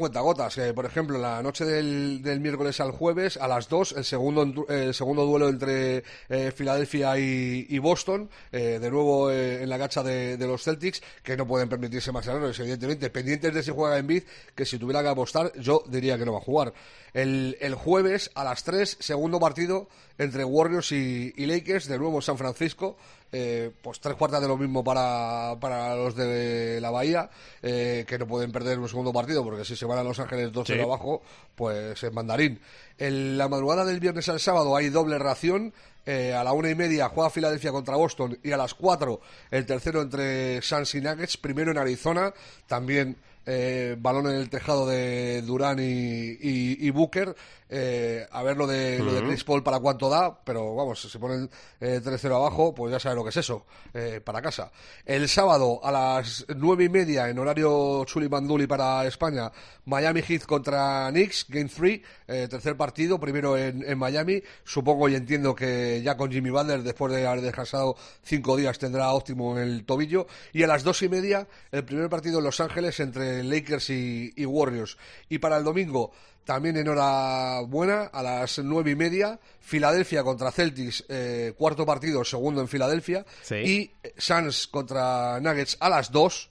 Eh, 0.59 0.73
por 0.75 0.87
ejemplo, 0.87 1.19
la 1.19 1.43
noche 1.43 1.65
del, 1.65 2.23
del 2.23 2.41
miércoles 2.41 2.81
al 2.81 2.91
jueves, 2.93 3.37
a 3.37 3.49
las 3.49 3.69
2, 3.69 3.95
el 3.99 4.05
segundo, 4.05 4.67
el 4.69 4.95
segundo 4.95 5.25
duelo 5.25 5.49
entre 5.49 6.03
eh, 6.29 6.53
Filadelfia 6.55 7.19
y, 7.19 7.67
y 7.69 7.79
Boston. 7.79 8.29
eh, 8.53 8.79
de 8.81 8.91
nuevo 8.91 9.31
eh, 9.31 9.63
en 9.63 9.69
la 9.69 9.77
gacha 9.77 10.03
de, 10.03 10.37
de 10.37 10.47
los 10.47 10.63
Celtics, 10.63 11.03
que 11.23 11.37
no 11.37 11.47
pueden 11.47 11.69
permitirse 11.69 12.13
más 12.13 12.27
errores, 12.27 12.59
evidentemente. 12.61 13.11
Pendientes 13.11 13.55
de 13.55 13.63
si 13.63 13.71
juega 13.71 13.99
en 13.99 14.07
Bid, 14.07 14.23
que 14.55 14.65
si 14.65 14.79
tuviera 14.79 15.03
que 15.03 15.09
apostar, 15.09 15.53
yo 15.59 15.83
diría 15.87 16.19
que 16.19 16.25
no 16.25 16.33
va 16.33 16.39
a 16.39 16.43
jugar. 16.43 16.73
El, 17.15 17.57
el 17.61 17.75
jueves 17.75 18.31
a 18.35 18.45
las 18.45 18.65
3, 18.65 18.97
segundo 19.01 19.39
partido 19.41 19.89
entre 20.19 20.45
Warriors 20.45 20.93
y, 20.93 21.33
y 21.37 21.47
Lakers, 21.47 21.87
de 21.89 21.99
nuevo 21.99 22.21
San 22.21 22.37
Francisco. 22.37 22.97
Eh, 23.37 23.73
pues 23.83 23.99
tres 23.99 24.15
cuartas 24.15 24.41
de 24.41 24.47
lo 24.47 24.57
mismo 24.57 24.85
para, 24.85 25.57
para 25.61 25.97
los 25.97 26.15
de 26.15 26.79
la 26.81 26.93
Bahía, 26.93 27.31
eh, 27.63 28.05
que 28.07 28.17
no 28.17 28.29
pueden 28.29 28.53
perder 28.53 28.79
un 28.79 28.89
segundo 28.89 29.13
partido, 29.13 29.43
porque 29.43 29.65
si 29.65 29.75
se 29.75 29.87
van 29.87 29.99
a 29.99 30.05
Los 30.05 30.21
Ángeles 30.21 30.53
2-0 30.53 30.67
Sí. 30.67 30.81
abajo, 30.81 31.21
pues 31.57 32.01
en 32.05 32.15
mandarín. 32.15 32.61
En 32.97 33.37
la 33.37 33.49
madrugada 33.49 33.85
del 33.85 33.99
viernes 33.99 34.29
al 34.29 34.39
sábado 34.39 34.77
hay 34.77 34.89
doble 34.91 35.19
ración. 35.19 35.73
eh, 36.07 36.35
a 36.35 36.45
la 36.45 36.53
una 36.53 36.69
y 36.71 36.75
media 36.75 37.09
juega 37.09 37.31
Filadelfia 37.31 37.73
contra 37.73 37.97
Boston 37.97 38.39
y 38.43 38.53
a 38.53 38.59
las 38.59 38.75
cuatro 38.75 39.21
el 39.51 39.65
tercero 39.65 40.03
entre 40.03 40.61
Suns 40.61 40.95
y 40.97 41.01
Nuggets, 41.01 41.39
primero 41.39 41.71
en 41.71 41.79
Arizona, 41.79 42.33
también 42.67 43.17
eh, 43.47 43.97
balón 43.99 44.27
en 44.27 44.37
el 44.37 44.51
tejado 44.51 44.87
de 44.87 45.43
Durán 45.43 45.79
y, 45.79 45.83
y, 45.83 46.87
y 46.87 46.91
Booker. 46.91 47.35
Eh, 47.77 48.25
a 48.31 48.45
ver 48.45 48.57
lo 48.57 48.69
de, 48.69 49.01
lo 49.01 49.13
de 49.13 49.25
Chris 49.25 49.43
Paul 49.43 49.65
para 49.65 49.81
cuánto 49.81 50.09
da, 50.09 50.39
pero 50.45 50.77
vamos, 50.77 51.01
si 51.01 51.09
se 51.09 51.19
ponen 51.19 51.51
eh, 51.81 52.01
3-0 52.01 52.37
abajo, 52.37 52.73
pues 52.73 52.93
ya 52.93 53.01
sabe 53.01 53.17
lo 53.17 53.25
que 53.25 53.31
es 53.31 53.37
eso, 53.37 53.67
eh, 53.93 54.21
para 54.25 54.41
casa. 54.41 54.71
El 55.05 55.29
sábado 55.29 55.81
a 55.83 55.91
las 55.91 56.47
nueve 56.55 56.85
y 56.85 56.89
media, 56.89 57.29
en 57.29 57.37
horario 57.37 58.05
Chuli 58.05 58.29
Banduli 58.29 58.69
para 58.69 59.05
España, 59.07 59.51
Miami 59.87 60.23
Heat 60.23 60.45
contra 60.45 61.09
Knicks, 61.11 61.47
Game 61.49 61.69
3, 61.69 62.01
eh, 62.29 62.47
tercer 62.49 62.77
partido, 62.77 63.19
primero 63.19 63.59
en, 63.59 63.83
en 63.85 63.99
Miami. 63.99 64.41
Supongo 64.63 65.09
y 65.09 65.17
entiendo 65.17 65.53
que 65.53 66.01
ya 66.01 66.17
con 66.17 66.31
Jimmy 66.31 66.51
Butler, 66.51 66.85
después 66.85 67.13
de 67.13 67.27
haber 67.27 67.41
descansado 67.41 67.97
cinco 68.23 68.57
días, 68.57 68.79
tendrá 68.79 69.11
óptimo 69.11 69.59
en 69.59 69.65
el 69.65 69.85
tobillo. 69.85 70.29
Y 70.53 70.63
a 70.63 70.69
las 70.69 70.85
dos 70.85 71.03
y 71.03 71.09
media, 71.09 71.49
el 71.73 71.85
primer 71.85 72.09
partido 72.09 72.39
en 72.39 72.45
Los 72.45 72.61
Ángeles 72.61 73.01
entre 73.01 73.43
Lakers 73.43 73.91
y, 73.91 74.33
y 74.37 74.47
Warriors. 74.47 74.97
Y 75.29 75.39
para 75.39 75.57
el 75.57 75.65
domingo, 75.65 76.13
también 76.45 76.77
en 76.77 76.89
hora 76.89 77.61
buena, 77.67 78.05
a 78.05 78.23
las 78.23 78.59
nueve 78.59 78.91
y 78.93 78.95
media, 78.97 79.39
Filadelfia 79.61 80.23
contra 80.23 80.53
Celtics, 80.53 81.05
eh, 81.09 81.55
cuarto 81.57 81.85
partido, 81.87 82.25
segundo 82.25 82.61
en 82.61 82.69
Filadelfia. 82.69 83.25
Sí. 83.43 83.55
Y 83.57 83.91
Suns 84.19 84.67
contra 84.67 85.41
Nuggets 85.41 85.77
a 85.81 85.89
las 85.89 86.11
dos. 86.13 86.51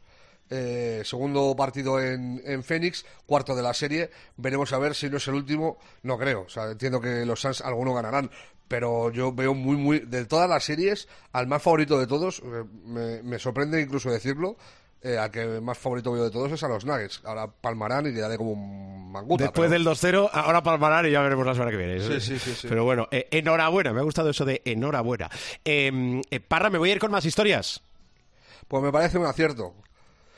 eh, 0.49 1.01
segundo 1.03 1.55
partido 1.55 1.99
en, 1.99 2.41
en 2.45 2.63
Phoenix, 2.63 3.05
cuarto 3.25 3.55
de 3.55 3.61
la 3.61 3.73
serie. 3.73 4.11
Veremos 4.37 4.71
a 4.73 4.77
ver 4.77 4.93
si 4.93 5.09
no 5.09 5.17
es 5.17 5.27
el 5.27 5.35
último. 5.35 5.77
No 6.03 6.17
creo. 6.17 6.41
O 6.41 6.49
sea, 6.49 6.71
entiendo 6.71 7.01
que 7.01 7.25
los 7.25 7.41
Suns 7.41 7.61
alguno 7.61 7.93
ganarán. 7.93 8.29
Pero 8.67 9.11
yo 9.11 9.33
veo 9.33 9.53
muy, 9.53 9.75
muy. 9.77 9.99
De 9.99 10.25
todas 10.25 10.49
las 10.49 10.63
series, 10.63 11.07
al 11.31 11.47
más 11.47 11.61
favorito 11.61 11.99
de 11.99 12.07
todos, 12.07 12.39
eh, 12.39 12.63
me, 12.85 13.21
me 13.23 13.39
sorprende 13.39 13.81
incluso 13.81 14.09
decirlo. 14.11 14.57
Eh, 15.03 15.17
al 15.17 15.29
que 15.29 15.45
más 15.61 15.77
favorito 15.77 16.11
veo 16.11 16.23
de 16.23 16.31
todos 16.31 16.51
es 16.51 16.63
a 16.63 16.67
los 16.67 16.85
Nuggets. 16.85 17.21
Ahora 17.25 17.47
palmarán 17.47 18.07
y 18.07 18.13
quedaré 18.13 18.37
como 18.37 18.51
un 18.51 19.11
manguta. 19.11 19.43
Después 19.43 19.69
pero- 19.69 19.83
del 19.83 19.85
2-0, 19.85 20.29
ahora 20.33 20.63
palmarán 20.63 21.05
y 21.05 21.11
ya 21.11 21.21
veremos 21.21 21.45
la 21.45 21.53
semana 21.53 21.71
que 21.71 21.77
viene. 21.77 21.99
Sí, 21.99 22.19
sí, 22.19 22.39
sí, 22.39 22.55
sí. 22.55 22.67
Pero 22.67 22.83
bueno, 22.83 23.07
eh, 23.11 23.27
enhorabuena, 23.31 23.93
me 23.93 23.99
ha 23.99 24.03
gustado 24.03 24.29
eso 24.29 24.45
de 24.45 24.61
enhorabuena. 24.65 25.29
Eh, 25.63 26.21
eh, 26.31 26.39
Parra, 26.39 26.69
me 26.69 26.77
voy 26.77 26.89
a 26.89 26.93
ir 26.93 26.99
con 26.99 27.11
más 27.11 27.25
historias. 27.25 27.81
Pues 28.67 28.81
me 28.81 28.91
parece 28.91 29.17
un 29.17 29.25
acierto. 29.25 29.73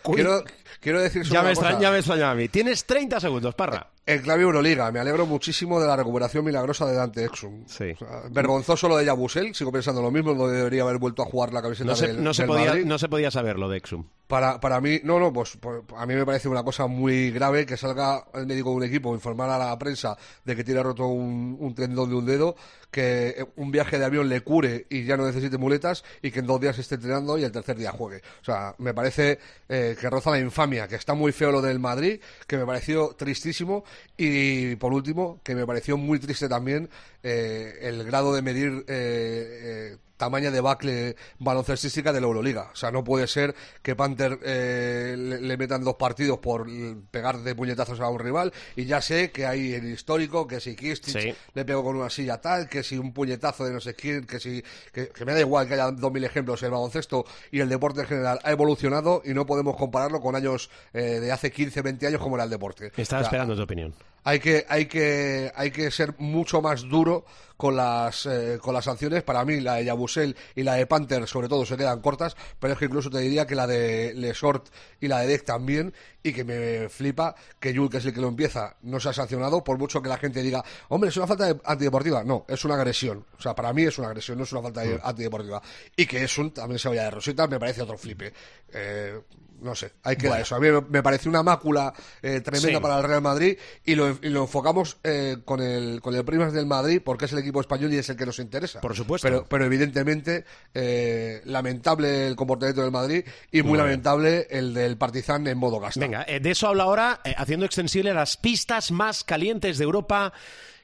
quiero, 0.03 0.43
quiero 0.79 0.99
decir 1.01 1.23
Ya 1.23 1.41
me, 1.43 1.51
extraña, 1.51 1.79
ya 1.79 1.91
me 1.91 1.97
extrañaba 1.99 2.31
a 2.31 2.35
mí. 2.35 2.47
Tienes 2.49 2.85
30 2.85 3.19
segundos, 3.19 3.55
Parra. 3.55 3.91
En 4.07 4.21
clave 4.21 4.43
Euroliga, 4.43 4.91
me 4.91 4.99
alegro 4.99 5.25
muchísimo 5.25 5.79
de 5.79 5.87
la 5.87 5.95
recuperación 5.95 6.45
milagrosa 6.45 6.85
de 6.85 6.93
Dante 6.95 7.23
Exum. 7.25 7.63
Sí. 7.67 7.91
O 7.93 7.97
sea, 7.97 8.21
vergonzoso 8.29 8.87
lo 8.87 8.97
de 8.97 9.05
Yabusel, 9.05 9.55
sigo 9.55 9.71
pensando 9.71 10.01
lo 10.01 10.11
mismo, 10.11 10.35
no 10.35 10.47
debería 10.47 10.83
haber 10.83 10.97
vuelto 10.99 11.23
a 11.23 11.25
jugar 11.25 11.53
la 11.53 11.61
camiseta 11.63 11.89
No 11.89 11.95
se, 11.95 12.07
del, 12.07 12.23
no, 12.23 12.33
se 12.33 12.43
del 12.43 12.47
podía, 12.49 12.67
Madrid. 12.67 12.85
no 12.85 12.99
se 12.99 13.09
podía 13.09 13.31
saber 13.31 13.57
lo 13.57 13.67
de 13.67 13.77
Exum. 13.77 14.05
Para, 14.27 14.59
para 14.59 14.81
mí, 14.81 14.99
no, 15.03 15.19
no, 15.19 15.31
pues, 15.31 15.57
pues, 15.59 15.83
a 15.95 16.05
mí 16.05 16.15
me 16.15 16.25
parece 16.25 16.47
una 16.47 16.63
cosa 16.63 16.87
muy 16.87 17.31
grave 17.31 17.65
que 17.65 17.77
salga 17.77 18.25
el 18.33 18.47
médico 18.47 18.71
de 18.71 18.75
un 18.77 18.83
equipo 18.83 19.13
informar 19.13 19.49
a 19.51 19.57
la 19.57 19.77
prensa 19.77 20.17
de 20.43 20.55
que 20.55 20.63
tiene 20.63 20.81
roto 20.81 21.05
un, 21.05 21.55
un 21.59 21.75
tendón 21.75 22.09
de 22.09 22.15
un 22.15 22.25
dedo, 22.25 22.55
que 22.89 23.35
eh, 23.37 23.45
un 23.57 23.69
viaje 23.69 23.99
de 23.99 24.05
avión 24.05 24.27
le 24.27 24.41
cure 24.41 24.87
y 24.89 25.03
ya 25.03 25.15
no 25.15 25.25
necesite 25.25 25.57
muletas 25.57 26.03
y 26.21 26.31
que 26.31 26.39
en 26.39 26.47
dos 26.47 26.59
días 26.59 26.77
esté 26.79 26.95
entrenando 26.95 27.37
y 27.37 27.43
el 27.43 27.51
tercer 27.51 27.77
día 27.77 27.91
juegue. 27.91 28.21
O 28.41 28.45
sea, 28.45 28.73
me 28.79 28.93
parece 28.93 29.37
eh, 29.69 29.95
que 29.99 30.09
roza 30.09 30.31
la 30.31 30.39
infamia, 30.39 30.87
que 30.87 30.95
está 30.95 31.13
muy 31.13 31.31
feo 31.31 31.51
lo 31.51 31.61
del 31.61 31.79
Madrid, 31.79 32.19
que 32.47 32.57
me 32.57 32.65
pareció 32.65 33.15
tristísimo 33.15 33.83
y 34.17 34.75
por 34.77 34.93
último, 34.93 35.39
que 35.43 35.55
me 35.55 35.67
pareció 35.67 35.97
muy 35.97 36.19
triste 36.19 36.49
también 36.49 36.89
eh, 37.23 37.79
el 37.81 38.03
grado 38.03 38.33
de 38.33 38.41
medir 38.41 38.85
eh, 38.87 39.93
eh, 39.93 39.97
tamaña 40.17 40.51
debacle 40.51 41.15
baloncestística 41.39 42.11
de 42.13 42.21
la 42.21 42.27
Euroliga. 42.27 42.69
O 42.73 42.75
sea, 42.75 42.91
no 42.91 43.03
puede 43.03 43.27
ser 43.27 43.53
que 43.81 43.95
Panther 43.95 44.39
eh, 44.43 45.15
le, 45.17 45.41
le 45.41 45.57
metan 45.57 45.83
dos 45.83 45.95
partidos 45.95 46.39
por 46.39 46.67
pegar 47.11 47.39
de 47.39 47.55
puñetazos 47.55 47.99
a 47.99 48.09
un 48.09 48.19
rival 48.19 48.53
y 48.75 48.85
ya 48.85 49.01
sé 49.01 49.31
que 49.31 49.45
hay 49.45 49.73
el 49.73 49.85
histórico, 49.91 50.47
que 50.47 50.59
si 50.59 50.75
Kistich 50.75 51.15
Sí. 51.21 51.33
le 51.53 51.65
pegó 51.65 51.83
con 51.83 51.95
una 51.95 52.09
silla 52.09 52.39
tal, 52.41 52.67
que 52.69 52.83
si 52.83 52.97
un 52.97 53.13
puñetazo 53.13 53.65
de 53.65 53.73
no 53.73 53.79
sé 53.79 53.93
quién, 53.95 54.25
que 54.25 54.39
si 54.39 54.63
que, 54.93 55.09
que 55.09 55.25
me 55.25 55.33
da 55.33 55.39
igual 55.39 55.67
que 55.67 55.73
haya 55.75 55.91
dos 55.91 56.11
mil 56.11 56.23
ejemplos, 56.23 56.61
el 56.63 56.71
baloncesto 56.71 57.25
y 57.51 57.59
el 57.59 57.69
deporte 57.69 58.01
en 58.01 58.07
general 58.07 58.39
ha 58.43 58.51
evolucionado 58.51 59.21
y 59.25 59.33
no 59.33 59.45
podemos 59.45 59.75
compararlo 59.75 60.19
con 60.21 60.35
años 60.35 60.69
eh, 60.93 61.19
de 61.19 61.31
hace 61.31 61.51
15, 61.51 61.81
20 61.81 62.07
años 62.07 62.21
como 62.21 62.35
era 62.35 62.43
el 62.45 62.49
deporte. 62.49 62.91
Estaba 62.97 63.21
O 63.21 63.23
sea, 63.23 63.27
esperando 63.29 63.55
tu 63.55 63.61
opinión. 63.63 63.93
Hay 64.25 64.39
que 64.39 64.65
hay 64.67 64.85
que 64.87 65.51
hay 65.55 65.71
que 65.71 65.89
ser 65.91 66.15
mucho 66.17 66.61
más 66.61 66.81
duro 66.89 67.25
con 67.57 67.77
las 67.77 68.25
eh, 68.25 68.57
con 68.61 68.73
las 68.73 68.83
sanciones. 68.83 69.23
Para 69.23 69.45
mí 69.45 69.61
la 69.61 69.75
de 69.75 69.85
Yabusel 69.85 70.35
y 70.55 70.63
la 70.63 70.73
de 70.73 70.85
Panther 70.87 71.25
sobre 71.25 71.47
todo 71.47 71.65
se 71.65 71.77
quedan 71.77 72.01
cortas 72.01 72.35
pero 72.59 72.73
es 72.73 72.79
que 72.79 72.85
incluso 72.85 73.09
te 73.09 73.19
diría 73.19 73.47
que 73.47 73.55
la 73.55 73.65
de 73.65 74.13
Lesort 74.13 74.67
y 74.99 75.07
la 75.07 75.19
de 75.21 75.27
Deck 75.27 75.45
también 75.45 75.93
y 76.21 76.33
que 76.33 76.43
me 76.43 76.89
flipa 76.89 77.33
que 77.59 77.71
Yul 77.71 77.89
que 77.89 77.97
es 77.97 78.05
el 78.05 78.13
que 78.13 78.19
lo 78.19 78.27
empieza 78.27 78.75
no 78.81 78.99
se 78.99 79.07
ha 79.07 79.13
sancionado 79.13 79.63
por 79.63 79.77
mucho 79.77 80.01
que 80.01 80.09
la 80.09 80.17
gente 80.17 80.41
diga 80.41 80.61
hombre 80.89 81.11
es 81.11 81.17
una 81.17 81.27
falta 81.27 81.53
de- 81.53 81.61
antideportiva 81.63 82.23
no 82.25 82.45
es 82.49 82.65
una 82.65 82.73
agresión. 82.75 83.25
O 83.37 83.41
sea 83.41 83.55
para 83.55 83.71
mí 83.71 83.83
es 83.83 83.97
una 83.99 84.07
agresión 84.09 84.37
no 84.37 84.43
es 84.43 84.51
una 84.51 84.63
falta 84.63 84.81
de- 84.81 84.99
antideportiva. 85.01 85.61
Y 85.95 86.05
que 86.07 86.23
es 86.25 86.37
un 86.37 86.51
también 86.51 86.79
se 86.79 86.89
vaya 86.89 87.03
de 87.03 87.11
rosita 87.11 87.47
me 87.47 87.57
parece 87.59 87.83
otro 87.83 87.97
flipe. 87.97 88.33
Eh, 88.73 89.17
no 89.65 89.75
sé, 89.75 89.91
hay 90.03 90.15
que 90.15 90.29
dar 90.29 90.39
eso. 90.39 90.55
A 90.55 90.59
mí 90.59 90.67
me- 90.89 91.03
pareció 91.03 91.29
una 91.29 91.43
mácula 91.43 91.93
eh, 92.21 92.39
tremenda 92.41 92.77
Sí. 92.77 92.81
para 92.81 92.97
el 92.99 93.03
Real 93.03 93.21
Madrid 93.21 93.57
y 93.83 93.95
lo, 93.95 94.09
y 94.21 94.29
lo 94.29 94.43
enfocamos 94.43 94.97
eh, 95.03 95.37
con 95.43 95.61
el 95.61 95.99
con 96.01 96.15
el 96.15 96.23
Primas 96.23 96.53
del 96.53 96.65
Madrid 96.65 97.01
porque 97.03 97.25
es 97.25 97.33
el 97.33 97.39
equipo 97.39 97.59
español 97.59 97.93
y 97.93 97.97
es 97.97 98.07
el 98.09 98.15
que 98.15 98.25
nos 98.25 98.39
interesa. 98.39 98.79
Por 98.79 98.95
supuesto. 98.95 99.27
Pero, 99.27 99.45
pero 99.49 99.65
evidentemente 99.65 100.45
eh, 100.73 101.41
lamentable 101.45 102.27
el 102.27 102.35
comportamiento 102.35 102.81
del 102.83 102.91
Madrid 102.91 103.25
y 103.51 103.61
muy, 103.63 103.77
lamentable 103.77 104.47
el 104.49 104.73
del 104.73 104.97
Partizan 104.97 105.47
en 105.47 105.57
modo 105.57 105.79
gasta. 105.79 105.99
Venga, 105.99 106.23
de 106.25 106.51
eso 106.51 106.67
habla 106.67 106.83
ahora, 106.83 107.19
haciendo 107.37 107.65
extensible 107.65 108.13
las 108.13 108.37
pistas 108.37 108.91
más 108.91 109.23
calientes 109.23 109.77
de 109.77 109.83
Europa. 109.83 110.31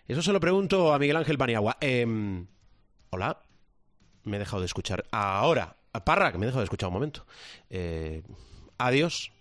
Eso 0.07 0.21
se 0.21 0.33
lo 0.33 0.39
pregunto 0.39 0.93
a 0.93 0.99
Miguel 0.99 1.17
Ángel 1.17 1.37
Paniagua. 1.37 1.77
Em, 1.79 2.47
hola, 3.11 3.41
me 4.23 4.37
he 4.37 4.39
dejado 4.39 4.59
de 4.61 4.65
escuchar. 4.65 5.05
Ahora, 5.11 5.75
Parra, 6.05 6.31
que 6.31 6.37
me 6.37 6.45
he 6.45 6.47
dejado 6.47 6.61
de 6.61 6.65
escuchar 6.65 6.87
un 6.87 6.93
momento. 6.93 7.25
Eh, 7.69 8.21
adiós, 8.85 9.31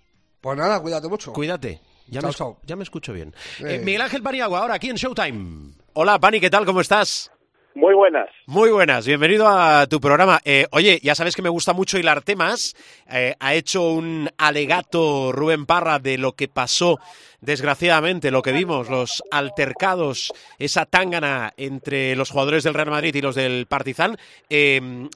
Pues 0.41 0.57
nada, 0.57 0.81
cuídate 0.81 1.09
mucho. 1.09 1.33
cuídate. 1.33 1.81
Ya, 2.07 2.21
Chao, 2.21 2.31
me, 2.31 2.35
chao. 2.35 2.59
ya 2.65 2.77
me 2.77 2.83
escucho 2.83 3.13
bien. 3.13 3.33
Eh. 3.61 3.77
Eh, 3.77 3.79
Miguel 3.85 4.01
Ángel 4.03 4.23
Paniagua, 4.23 4.61
ahora 4.61 4.75
aquí 4.75 4.91
en 4.91 4.97
Showtime. 4.97 5.75
Hola, 5.93 6.19
Pani, 6.19 6.41
¿qué 6.41 6.51
tal? 6.51 6.65
¿Cómo 6.67 6.81
estás? 6.81 7.31
Muy 7.73 7.95
buenas. 7.95 8.29
Muy 8.47 8.71
buenas, 8.71 9.07
bienvenido 9.07 9.47
a 9.47 9.87
tu 9.87 10.01
programa. 10.01 10.41
Eh, 10.45 10.67
oye, 10.73 10.99
ya 11.05 11.15
sabes 11.15 11.37
que 11.37 11.43
me 11.43 11.49
gusta 11.49 11.73
mucho 11.73 11.99
hilar 11.99 12.23
temas. 12.23 12.75
Eh, 13.09 13.37
ha 13.39 13.55
hecho 13.55 13.91
un 13.93 14.29
alegato 14.39 15.31
Rubén 15.31 15.67
Parra 15.67 16.01
de 16.01 16.19
lo 16.19 16.33
que 16.33 16.49
pasó, 16.49 16.99
desgraciadamente, 17.41 18.33
lo 18.33 18.43
que 18.43 18.51
vimos, 18.51 18.89
los 18.89 19.23
altercados, 19.31 20.33
esa 20.59 20.85
tángana 20.85 21.53
entre 21.57 22.17
los 22.17 22.31
jugadores 22.31 22.65
del 22.65 22.75
Real 22.75 22.91
Madrid 22.91 23.15
y 23.15 23.21
los 23.23 23.37
del 23.37 23.67
Partizan. 23.67 24.17
Eh, 24.49 25.09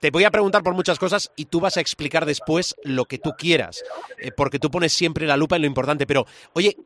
te 0.00 0.10
voy 0.10 0.24
a 0.24 0.30
preguntar 0.30 0.62
por 0.62 0.74
muchas 0.74 0.98
cosas 0.98 1.32
y 1.36 1.46
tú 1.46 1.60
vas 1.60 1.76
a 1.76 1.80
explicar 1.80 2.24
después 2.26 2.76
lo 2.84 3.04
que 3.04 3.18
tú 3.18 3.30
quieras, 3.36 3.84
eh, 4.18 4.30
porque 4.36 4.58
tú 4.58 4.70
pones 4.70 4.92
siempre 4.92 5.26
la 5.26 5.36
lupa 5.36 5.56
en 5.56 5.62
lo 5.62 5.68
importante. 5.68 6.06
Pero, 6.06 6.24
oye, 6.54 6.76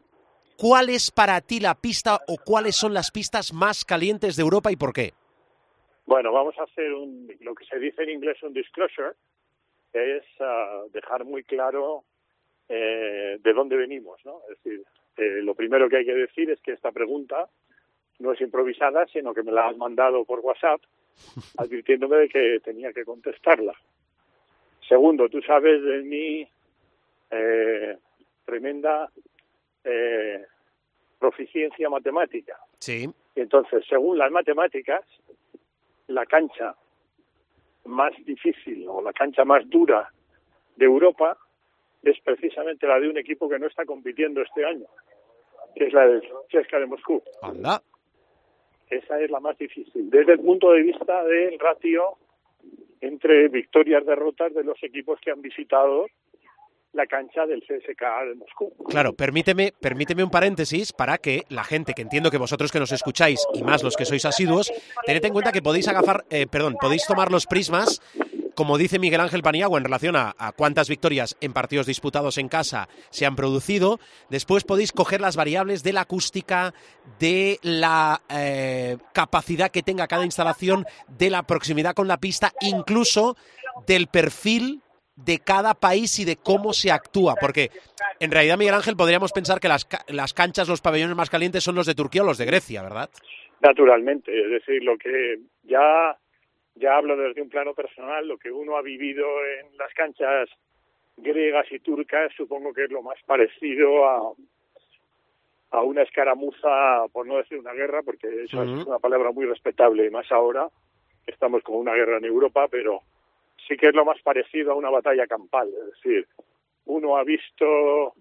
¿cuál 0.57 0.91
es 0.91 1.11
para 1.11 1.41
ti 1.41 1.61
la 1.61 1.75
pista 1.75 2.19
o 2.29 2.37
cuáles 2.45 2.77
son 2.77 2.95
las 2.95 3.11
pistas 3.11 3.53
más 3.53 3.85
calientes 3.85 4.37
de 4.37 4.43
Europa 4.43 4.71
y 4.73 4.77
por 4.77 4.93
qué? 4.93 5.13
Bueno, 6.07 6.33
vamos 6.33 6.55
a 6.59 6.65
hacer 6.65 6.93
un, 6.93 7.33
lo 7.41 7.55
que 7.55 7.65
se 7.65 7.79
dice 7.79 8.03
en 8.03 8.11
inglés 8.11 8.43
un 8.43 8.53
disclosure, 8.53 9.13
es 9.93 10.25
ah, 10.41 10.83
dejar 10.93 11.25
muy 11.25 11.45
claro 11.45 12.05
eh, 12.69 13.39
de 13.41 13.53
dónde 13.53 13.77
venimos, 13.77 14.21
¿no? 14.25 14.41
Es 14.51 14.63
decir, 14.63 14.83
eh, 15.17 15.43
lo 15.43 15.55
primero 15.55 15.89
que 15.89 15.99
hay 15.99 16.05
que 16.05 16.15
decir 16.15 16.51
es 16.51 16.61
que 16.61 16.73
esta 16.73 16.93
pregunta 16.93 17.49
no 18.19 18.33
es 18.33 18.41
improvisada, 18.41 19.07
sino 19.07 19.33
que 19.33 19.43
me 19.43 19.53
la 19.53 19.69
han 19.69 19.79
mandado 19.79 20.25
por 20.25 20.41
WhatsApp 20.41 20.81
advirtiéndome 21.59 22.17
de 22.17 22.29
que 22.29 22.61
tenía 22.61 22.93
que 22.93 23.05
contestarla. 23.05 23.75
Segundo, 24.89 25.29
tú 25.29 25.41
sabes 25.43 25.83
de 25.83 26.03
mi 26.03 26.49
eh, 27.31 27.99
tremenda 28.45 29.11
eh, 29.83 30.45
proficiencia 31.19 31.89
matemática. 31.89 32.59
Sí. 32.79 33.09
Entonces, 33.35 33.85
según 33.89 34.19
las 34.19 34.31
matemáticas, 34.31 35.03
la 36.09 36.27
cancha 36.27 36.75
más 37.87 38.13
difícil 38.25 38.87
o 38.89 39.03
la 39.03 39.13
cancha 39.13 39.45
más 39.45 39.69
dura 39.69 40.11
de 40.77 40.85
Europa 40.85 41.37
es 42.03 42.19
precisamente 42.21 42.87
la 42.87 43.01
de 43.01 43.09
un 43.09 43.17
equipo 43.17 43.49
que 43.49 43.59
no 43.59 43.67
está 43.67 43.85
compitiendo 43.85 44.43
este 44.43 44.65
año, 44.65 44.87
que 45.75 45.87
es 45.87 45.93
la 45.93 46.07
del 46.07 46.23
CSKA 46.51 46.81
de 46.81 46.87
Moscú. 46.87 47.23
Anda. 47.43 47.83
Esa 48.91 49.21
es 49.21 49.31
la 49.31 49.41
más 49.41 49.57
difícil, 49.59 50.11
desde 50.11 50.33
el 50.33 50.41
punto 50.41 50.71
de 50.73 50.83
vista 50.83 51.25
del 51.25 51.59
ratio 51.59 52.19
entre 53.01 53.49
victorias 53.49 54.05
derrotas 54.07 54.55
de 54.55 54.65
los 54.65 54.83
equipos 54.83 55.19
que 55.21 55.31
han 55.31 55.43
visitado 55.43 56.07
la 56.95 57.07
cancha 57.07 57.45
del 57.45 57.61
CSKA 57.61 58.25
de 58.27 58.35
Moscú. 58.37 58.73
Claro, 58.89 59.13
permíteme, 59.15 59.73
permíteme 59.81 60.23
un 60.23 60.31
paréntesis 60.31 60.93
para 60.93 61.19
que 61.19 61.43
la 61.49 61.65
gente, 61.65 61.93
que 61.93 62.03
entiendo 62.03 62.31
que 62.31 62.39
vosotros 62.39 62.71
que 62.71 62.79
nos 62.79 62.93
escucháis 62.93 63.45
y 63.53 63.63
más 63.63 63.83
los 63.83 63.97
que 63.97 64.05
sois 64.05 64.25
asiduos, 64.25 64.73
tened 65.05 65.25
en 65.25 65.33
cuenta 65.33 65.53
que 65.53 65.61
podéis 65.61 65.89
agafar, 65.89 66.25
eh, 66.31 66.47
perdón, 66.47 66.77
podéis 66.81 67.05
tomar 67.07 67.31
los 67.33 67.47
prismas, 67.47 68.01
como 68.55 68.79
dice 68.79 68.99
Miguel 68.99 69.21
Ángel 69.21 69.43
Paniagua 69.43 69.79
en 69.79 69.85
relación 69.85 70.17
a, 70.17 70.35
cuántas 70.57 70.89
victorias 70.89 71.37
en 71.41 71.53
partidos 71.53 71.87
disputados 71.87 72.39
en 72.39 72.49
casa 72.49 72.89
se 73.11 73.27
han 73.27 73.37
producido. 73.37 73.99
Después 74.31 74.65
podéis 74.65 74.93
coger 74.93 75.21
las 75.21 75.37
variables 75.37 75.83
de 75.83 75.93
la 75.93 76.03
acústica, 76.03 76.75
de 77.19 77.59
la 77.63 78.21
eh, 78.29 78.97
capacidad 79.13 79.71
que 79.71 79.83
tenga 79.83 80.07
cada 80.07 80.25
instalación, 80.25 80.85
de 81.09 81.31
la 81.31 81.43
proximidad 81.43 81.95
con 81.95 82.09
la 82.09 82.19
pista, 82.19 82.53
incluso 82.61 83.37
del 83.87 84.07
perfil 84.07 84.81
de 85.17 85.39
cada 85.39 85.75
país 85.75 86.19
y 86.19 86.25
de 86.25 86.37
cómo 86.37 86.73
se 86.73 86.91
actúa. 86.91 87.35
Porque 87.41 87.71
en 88.21 88.31
realidad, 88.31 88.59
Miguel 88.59 88.75
Ángel, 88.75 88.97
podríamos 88.97 89.33
pensar 89.33 89.61
que 89.61 89.69
las, 89.69 89.87
las 90.09 90.35
canchas, 90.35 90.69
los 90.69 90.81
pabellones 90.81 91.17
más 91.17 91.31
calientes 91.31 91.63
son 91.63 91.75
los 91.75 91.87
de 91.87 91.95
Turquía 91.95 92.23
o 92.23 92.27
los 92.27 92.39
de 92.39 92.47
Grecia, 92.47 92.83
¿verdad? 92.83 93.11
Naturalmente, 93.61 94.33
es 94.39 94.51
decir, 94.51 94.83
lo 94.83 94.99
que 94.99 95.39
ya 95.63 96.19
ya 96.75 96.97
hablo 96.97 97.17
desde 97.17 97.43
un 97.43 97.49
plano 97.49 97.75
personal, 97.75 98.27
lo 98.27 98.39
que 98.39 98.51
uno 98.51 98.77
ha 98.77 98.83
vivido 98.83 99.27
en 99.61 99.77
las 99.77 99.93
canchas 99.95 100.49
griegas 101.17 101.71
y 101.71 101.79
turcas, 101.79 102.33
supongo 102.37 102.73
que 102.73 102.85
es 102.85 102.91
lo 102.91 103.03
más 103.03 103.19
parecido 103.27 104.07
a 104.09 104.33
a 105.71 105.83
una 105.83 106.03
escaramuza, 106.03 107.09
por 107.13 107.27
no 107.27 107.37
decir 107.39 107.59
una 107.59 107.73
guerra, 107.73 108.01
porque 108.05 108.29
eso 108.45 108.63
Ujú. 108.63 108.81
es 108.81 108.87
una 108.87 109.01
palabra 109.01 109.33
muy 109.33 109.45
respetable, 109.45 110.07
y 110.07 110.11
más 110.11 110.31
ahora 110.31 110.69
que 111.25 111.33
estamos 111.33 111.65
con 111.65 111.75
una 111.77 111.95
guerra 111.95 112.19
en 112.19 112.27
Europa, 112.27 112.69
pero 112.69 113.01
sí 113.67 113.77
que 113.77 113.89
es 113.89 113.95
lo 113.95 114.05
más 114.05 114.21
parecido 114.23 114.71
a 114.71 114.77
una 114.77 114.91
batalla 114.91 115.27
campal, 115.27 115.69
es 115.69 115.87
decir, 115.95 116.29
uno 116.85 117.17
ha 117.17 117.25
visto 117.25 118.15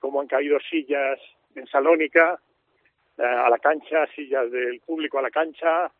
cómo 0.00 0.20
han 0.20 0.26
caído 0.26 0.58
sillas 0.68 1.20
en 1.54 1.68
Salónica, 1.68 2.40
eh, 3.18 3.22
a 3.22 3.48
la 3.48 3.58
cancha, 3.58 4.08
sillas 4.16 4.50
del 4.50 4.80
público 4.80 5.20
a 5.20 5.22
la 5.22 5.30
cancha, 5.30 5.92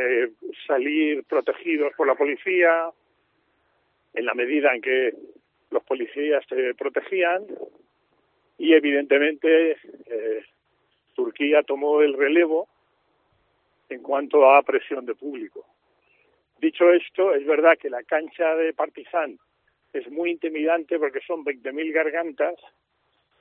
eh, 0.00 0.30
salir 0.64 1.24
protegidos 1.24 1.92
por 1.96 2.06
la 2.06 2.14
policía, 2.14 2.88
en 4.14 4.24
la 4.24 4.32
medida 4.32 4.72
en 4.72 4.80
que 4.80 5.12
los 5.70 5.82
policías 5.82 6.46
te 6.46 6.72
protegían, 6.74 7.44
y 8.58 8.74
evidentemente 8.74 9.72
eh, 10.06 10.44
Turquía 11.16 11.64
tomó 11.64 12.00
el 12.00 12.14
relevo 12.14 12.68
en 13.88 14.00
cuanto 14.00 14.48
a 14.48 14.62
presión 14.62 15.04
de 15.04 15.16
público. 15.16 15.66
Dicho 16.60 16.92
esto, 16.92 17.34
es 17.34 17.44
verdad 17.44 17.76
que 17.76 17.90
la 17.90 18.04
cancha 18.04 18.54
de 18.54 18.72
Partizan 18.74 19.36
es 19.92 20.08
muy 20.12 20.30
intimidante 20.30 20.96
porque 20.98 21.20
son 21.26 21.44
20.000 21.44 21.92
gargantas 21.92 22.54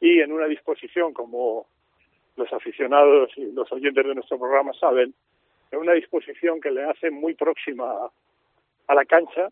y 0.02 0.22
en 0.22 0.32
una 0.32 0.48
disposición, 0.48 1.14
como 1.14 1.68
los 2.36 2.52
aficionados 2.52 3.32
y 3.38 3.52
los 3.52 3.72
oyentes 3.72 4.08
de 4.08 4.16
nuestro 4.16 4.40
programa 4.40 4.74
saben, 4.74 5.14
en 5.72 5.80
una 5.80 5.94
disposición 5.94 6.62
que 6.62 6.72
le 6.72 6.84
hace 6.84 7.12
muy 7.12 7.34
próxima 7.34 8.10
a 8.88 8.96
la 8.96 9.06
cancha 9.06 9.50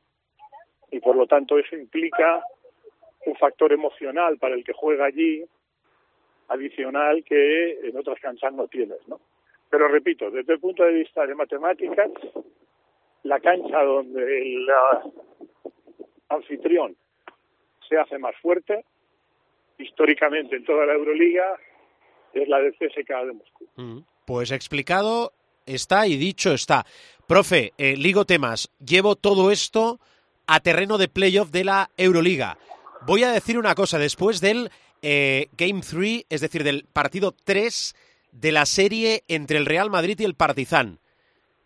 y 0.91 0.99
por 0.99 1.15
lo 1.15 1.27
tanto 1.27 1.57
eso 1.57 1.75
implica 1.75 2.43
un 3.25 3.35
factor 3.35 3.73
emocional 3.73 4.37
para 4.37 4.55
el 4.55 4.63
que 4.63 4.73
juega 4.73 5.05
allí 5.05 5.43
adicional 6.47 7.23
que 7.23 7.79
en 7.87 7.97
otras 7.97 8.19
canchas 8.19 8.53
no 8.53 8.67
tienes, 8.67 8.99
¿no? 9.07 9.19
Pero 9.69 9.87
repito, 9.87 10.29
desde 10.29 10.53
el 10.53 10.59
punto 10.59 10.83
de 10.83 10.93
vista 10.93 11.25
de 11.25 11.33
matemáticas, 11.33 12.11
la 13.23 13.39
cancha 13.39 13.83
donde 13.83 14.41
el 14.41 14.69
uh, 14.69 15.11
anfitrión 16.29 16.95
se 17.89 17.97
hace 17.97 18.17
más 18.19 18.35
fuerte, 18.37 18.85
históricamente 19.79 20.55
en 20.55 20.65
toda 20.65 20.85
la 20.85 20.93
Euroliga, 20.93 21.57
es 22.33 22.47
la 22.47 22.59
del 22.59 22.73
CSK 22.73 23.09
de 23.25 23.33
Moscú. 23.33 23.67
Mm, 23.75 23.99
Pues 24.25 24.51
explicado 24.51 25.33
está 25.65 26.07
y 26.07 26.17
dicho 26.17 26.53
está. 26.53 26.85
Profe, 27.27 27.73
eh, 27.77 27.95
ligo 27.97 28.25
temas. 28.25 28.69
Llevo 28.85 29.15
todo 29.15 29.51
esto 29.51 29.99
a 30.47 30.59
terreno 30.59 30.97
de 30.97 31.07
playoff 31.07 31.49
de 31.49 31.63
la 31.63 31.89
Euroliga. 31.97 32.57
Voy 33.05 33.23
a 33.23 33.31
decir 33.31 33.57
una 33.57 33.75
cosa. 33.75 33.97
Después 33.97 34.41
del 34.41 34.71
eh, 35.01 35.49
Game 35.57 35.81
3, 35.81 36.25
es 36.29 36.41
decir, 36.41 36.63
del 36.63 36.85
partido 36.85 37.33
3 37.43 37.95
de 38.31 38.51
la 38.51 38.65
serie 38.65 39.23
entre 39.27 39.57
el 39.57 39.65
Real 39.65 39.89
Madrid 39.89 40.19
y 40.19 40.23
el 40.23 40.35
Partizan. 40.35 40.99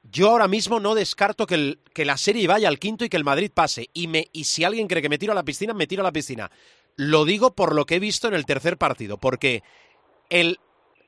Yo 0.04 0.30
ahora 0.30 0.48
mismo 0.48 0.80
no 0.80 0.96
descarto 0.96 1.46
que, 1.46 1.78
la 1.96 2.18
serie 2.18 2.48
vaya 2.48 2.68
al 2.68 2.80
quinto 2.80 3.06
y 3.06 3.10
que 3.10 3.18
el 3.18 3.24
Madrid 3.24 3.52
pase. 3.54 3.90
Y, 3.94 4.10
y 4.32 4.44
si 4.46 4.64
alguien 4.64 4.88
cree 4.88 5.02
que 5.02 5.10
me 5.10 5.18
tiro 5.18 5.34
a 5.34 5.36
la 5.36 5.44
piscina, 5.44 5.74
me 5.74 5.88
tiro 5.88 6.02
a 6.02 6.06
la 6.06 6.12
piscina. 6.12 6.50
Lo 6.96 7.26
digo 7.26 7.54
por 7.54 7.76
lo 7.76 7.86
que 7.86 7.96
he 7.96 8.00
visto 8.00 8.28
en 8.28 8.34
el 8.34 8.46
tercer 8.46 8.78
partido, 8.78 9.18
porque 9.18 9.62
el 10.30 10.60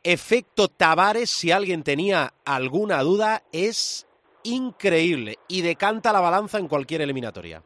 efecto 0.04 0.68
Tavares, 0.68 1.30
si 1.30 1.52
alguien 1.52 1.84
tenía 1.84 2.32
alguna 2.46 3.02
duda, 3.02 3.42
es 3.52 4.08
increíble 4.44 5.36
y 5.48 5.62
decanta 5.62 6.14
la 6.14 6.22
balanza 6.22 6.58
en 6.58 6.68
cualquier 6.68 7.02
eliminatoria. 7.02 7.62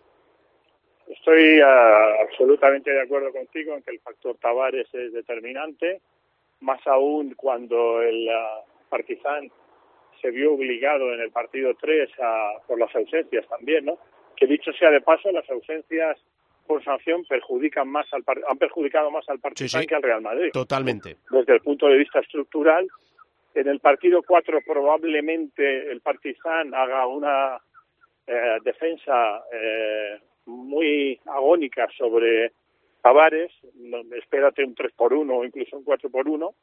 Estoy 1.08 1.60
ah, 1.62 2.22
absolutamente 2.22 2.92
de 2.92 3.02
acuerdo 3.02 3.32
contigo 3.32 3.76
en 3.76 3.84
que 3.84 3.92
el 3.92 4.00
factor 4.00 4.38
Tavares 4.38 4.88
es 4.94 5.14
determinante, 5.14 6.02
más 6.62 6.86
aún 6.88 7.34
cuando 7.36 8.02
el 8.02 8.28
ah, 8.30 8.62
Partizan 8.90 9.52
se 10.22 10.32
vio 10.32 10.54
obligado 10.54 11.14
en 11.14 11.22
el 11.22 11.32
partido 11.32 11.74
3 11.80 12.10
a, 12.20 12.54
por 12.68 12.80
las 12.80 12.94
ausencias 12.96 13.48
también, 13.48 13.86
¿no? 13.86 13.98
Que 14.36 14.48
dicho 14.48 14.72
sea 14.74 14.90
de 14.90 15.02
paso, 15.02 15.32
las 15.32 15.50
ausencias 15.50 16.18
por 16.68 16.84
sanción 16.84 17.24
perjudican 17.26 17.88
más 17.88 18.12
al 18.14 18.24
par- 18.24 18.42
han 18.48 18.58
perjudicado 18.58 19.12
más 19.12 19.28
al 19.30 19.40
Partizan 19.40 19.82
sí. 19.82 19.88
que 19.88 19.96
al 19.96 20.04
Real 20.04 20.22
Madrid. 20.22 20.50
Totalmente. 20.52 21.18
Desde 21.30 21.54
el 21.54 21.62
punto 21.62 21.88
de 21.88 21.98
vista 21.98 22.20
estructural, 22.20 22.88
en 23.54 23.68
el 23.68 23.80
partido 23.80 24.22
4 24.26 24.60
probablemente 24.66 25.92
el 25.92 26.02
Partizan 26.02 26.74
haga 26.74 27.08
una 27.08 27.58
eh, 28.28 28.58
defensa 28.64 29.44
eh, 29.54 30.20
muy 30.46 31.20
agónica 31.26 31.88
sobre 31.98 32.52
Tavares, 33.02 33.52
espérate 34.18 34.64
un 34.64 34.74
3 34.76 34.92
por 34.94 35.14
1 35.14 35.34
o 35.36 35.46
incluso 35.46 35.78
un 35.78 35.84
4 35.84 36.10
por 36.10 36.28
1, 36.28 36.56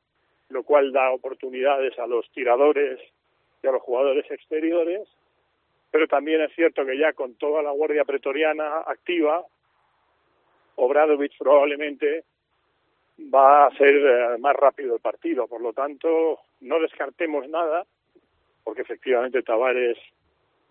lo 0.51 0.63
cual 0.65 0.93
da 0.93 1.11
oportunidades 1.13 1.97
a 1.99 2.07
los 2.07 2.29
tiradores 2.33 3.01
y 3.63 3.67
a 3.69 3.71
los 3.73 3.81
jugadores 3.83 4.29
exteriores, 4.31 5.09
pero 5.93 6.09
también 6.09 6.41
es 6.41 6.53
cierto 6.55 6.85
que 6.85 6.99
ya 6.99 7.13
con 7.13 7.35
toda 7.37 7.63
la 7.63 7.71
guardia 7.71 8.05
pretoriana 8.05 8.79
activa, 8.87 9.45
Obradovic 10.77 11.33
probablemente 11.39 12.25
va 13.33 13.67
a 13.67 13.77
ser 13.77 13.95
eh, 13.95 14.39
más 14.39 14.57
rápido 14.57 14.95
el 14.95 15.01
partido, 15.01 15.47
por 15.47 15.61
lo 15.61 15.73
tanto 15.73 16.41
no 16.61 16.81
descartemos 16.81 17.49
nada, 17.49 17.85
porque 18.65 18.83
efectivamente 18.83 19.43
Tavares 19.43 19.99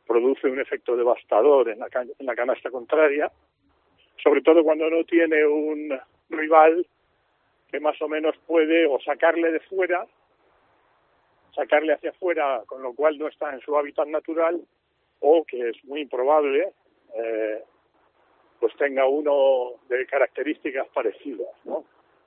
produce 0.07 0.47
un 0.47 0.59
efecto 0.59 0.95
devastador 0.95 1.69
en 1.69 1.79
la, 1.79 1.87
en 1.93 2.25
la 2.25 2.35
canasta 2.35 2.69
contraria, 2.69 3.31
sobre 4.21 4.41
todo 4.41 4.63
cuando 4.63 4.89
no 4.89 5.03
tiene 5.03 5.45
un 5.45 5.97
rival 6.29 6.85
que 7.71 7.79
más 7.79 8.01
o 8.01 8.07
menos 8.07 8.35
puede 8.45 8.85
o 8.85 8.99
sacarle 8.99 9.51
de 9.51 9.59
fuera, 9.61 10.05
sacarle 11.55 11.93
hacia 11.93 12.11
afuera, 12.11 12.63
con 12.65 12.81
lo 12.81 12.93
cual 12.93 13.17
no 13.17 13.27
está 13.27 13.53
en 13.53 13.61
su 13.61 13.77
hábitat 13.77 14.07
natural, 14.07 14.61
o 15.21 15.43
que 15.45 15.69
es 15.69 15.85
muy 15.85 16.01
improbable, 16.01 16.73
eh, 17.15 17.63
pues 18.61 18.75
tenga 18.77 19.07
uno 19.07 19.71
de 19.89 20.05
características 20.05 20.87
parecidas, 20.89 21.49
¿no? 21.65 21.83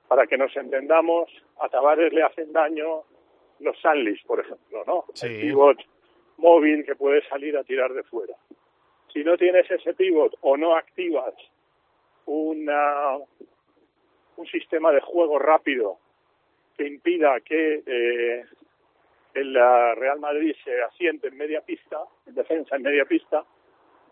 Para 0.09 0.27
que 0.27 0.37
nos 0.37 0.55
entendamos, 0.55 1.31
a 1.61 1.69
Tavares 1.69 2.11
le 2.11 2.23
hacen 2.23 2.51
daño 2.51 3.03
los 3.61 3.79
Sanlis, 3.79 4.21
por 4.23 4.41
ejemplo, 4.41 4.83
¿no? 4.85 5.05
Sí. 5.13 5.27
El 5.27 5.41
pivot 5.41 5.77
móvil 6.37 6.85
que 6.85 6.95
puede 6.95 7.25
salir 7.29 7.57
a 7.57 7.63
tirar 7.63 7.93
de 7.93 8.03
fuera. 8.03 8.35
Si 9.13 9.23
no 9.23 9.37
tienes 9.37 9.71
ese 9.71 9.93
pivot 9.93 10.35
o 10.41 10.57
no 10.57 10.75
activas 10.75 11.33
una, 12.25 13.15
un 14.35 14.45
sistema 14.47 14.91
de 14.91 14.99
juego 14.99 15.39
rápido 15.39 15.99
que 16.77 16.85
impida 16.85 17.39
que 17.39 17.81
eh, 17.85 18.45
el 19.35 19.53
Real 19.53 20.19
Madrid 20.19 20.53
se 20.65 20.81
asiente 20.81 21.29
en 21.29 21.37
media 21.37 21.61
pista, 21.61 22.01
en 22.25 22.35
defensa 22.35 22.75
en 22.75 22.81
media 22.81 23.05
pista, 23.05 23.45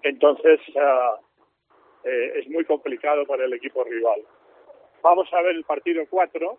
entonces 0.03 0.62
ah, 0.79 1.19
eh, 2.04 2.34
es 2.36 2.50
muy 2.50 2.66
complicado 2.66 3.26
para 3.26 3.46
el 3.46 3.54
equipo 3.54 3.84
rival. 3.84 4.22
Vamos 5.02 5.32
a 5.34 5.42
ver 5.42 5.56
el 5.56 5.63
partido 5.63 6.04
4. 6.10 6.58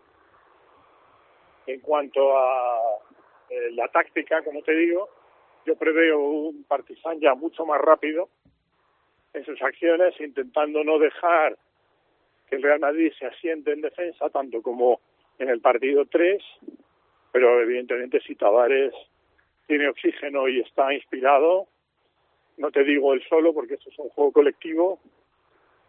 En 1.67 1.79
cuanto 1.79 2.37
a 2.37 2.79
eh, 3.49 3.71
la 3.71 3.87
táctica, 3.87 4.43
como 4.43 4.61
te 4.61 4.73
digo, 4.73 5.09
yo 5.65 5.75
preveo 5.75 6.19
un 6.19 6.63
Partizan 6.63 7.19
ya 7.19 7.33
mucho 7.33 7.65
más 7.65 7.81
rápido 7.81 8.29
en 9.33 9.43
sus 9.45 9.61
acciones, 9.61 10.19
intentando 10.19 10.83
no 10.83 10.99
dejar 10.99 11.57
que 12.49 12.55
el 12.55 12.63
Real 12.63 12.79
Madrid 12.79 13.11
se 13.17 13.25
asiente 13.25 13.71
en 13.71 13.81
defensa, 13.81 14.29
tanto 14.29 14.61
como 14.61 15.01
en 15.39 15.49
el 15.49 15.59
partido 15.59 16.05
3, 16.05 16.41
pero 17.31 17.61
evidentemente 17.61 18.21
si 18.21 18.35
Tavares 18.35 18.93
tiene 19.67 19.89
oxígeno 19.89 20.47
y 20.47 20.61
está 20.61 20.93
inspirado, 20.93 21.67
no 22.57 22.71
te 22.71 22.83
digo 22.83 23.13
él 23.13 23.23
solo 23.27 23.53
porque 23.53 23.73
esto 23.73 23.89
es 23.89 23.99
un 23.99 24.09
juego 24.09 24.31
colectivo, 24.31 24.99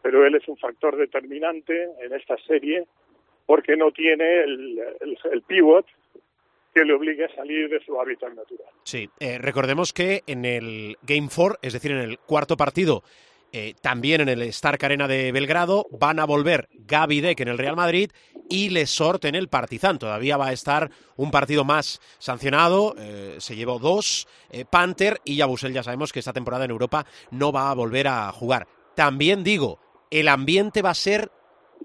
pero 0.07 0.25
él 0.25 0.37
es 0.37 0.47
un 0.47 0.57
factor 0.57 0.97
determinante 0.97 1.88
en 2.01 2.12
esta 2.14 2.37
serie 2.47 2.87
porque 3.45 3.77
no 3.77 3.90
tiene 3.90 4.45
el, 4.45 4.81
el, 5.33 5.42
pivot 5.42 5.85
que 6.73 6.85
le 6.85 6.95
obligue 6.95 7.25
a 7.25 7.35
salir 7.35 7.69
de 7.69 7.85
su 7.85 8.01
hábitat 8.01 8.29
natural. 8.29 8.69
Sí, 8.85 9.11
eh, 9.19 9.38
recordemos 9.38 9.92
que 9.92 10.23
en 10.29 10.45
el 10.45 10.97
Game 11.03 11.29
4, 11.35 11.59
es 11.61 11.73
decir, 11.73 11.90
en 11.90 11.99
el 11.99 12.19
cuarto 12.21 12.57
partido, 12.57 13.03
eh, 13.51 13.75
también 13.83 14.21
en 14.21 14.29
el 14.29 14.42
Stark 14.42 14.85
Arena 14.85 15.09
de 15.09 15.33
Belgrado, 15.33 15.88
van 15.90 16.21
a 16.21 16.25
volver 16.25 16.69
Gaby 16.87 17.21
Deck 17.21 17.40
en 17.40 17.49
el 17.49 17.59
Real 17.59 17.75
Madrid 17.75 18.12
y 18.49 18.69
Lesort 18.69 19.25
en 19.25 19.35
el 19.35 19.49
Partizan. 19.49 19.99
Todavía 19.99 20.37
va 20.37 20.49
a 20.49 20.53
estar 20.53 20.88
un 21.16 21.33
partido 21.33 21.64
más 21.64 22.01
sancionado, 22.21 22.95
eh, 22.97 23.35
se 23.38 23.57
llevó 23.57 23.81
dos, 23.81 24.29
Panther 24.71 25.19
y 25.25 25.35
Yabusel 25.35 25.73
ya 25.73 25.83
sabemos 25.83 26.12
que 26.12 26.21
esta 26.21 26.33
temporada 26.33 26.64
en 26.64 26.71
Europa 26.71 27.07
no 27.33 27.51
va 27.51 27.73
a 27.73 27.75
volver 27.75 28.07
a 28.07 28.31
jugar. 28.31 28.69
También 28.95 29.45
digo, 29.45 29.81
el 30.11 30.29
ambiente 30.29 30.83
va 30.83 30.90
a 30.90 30.95
ser 30.95 31.31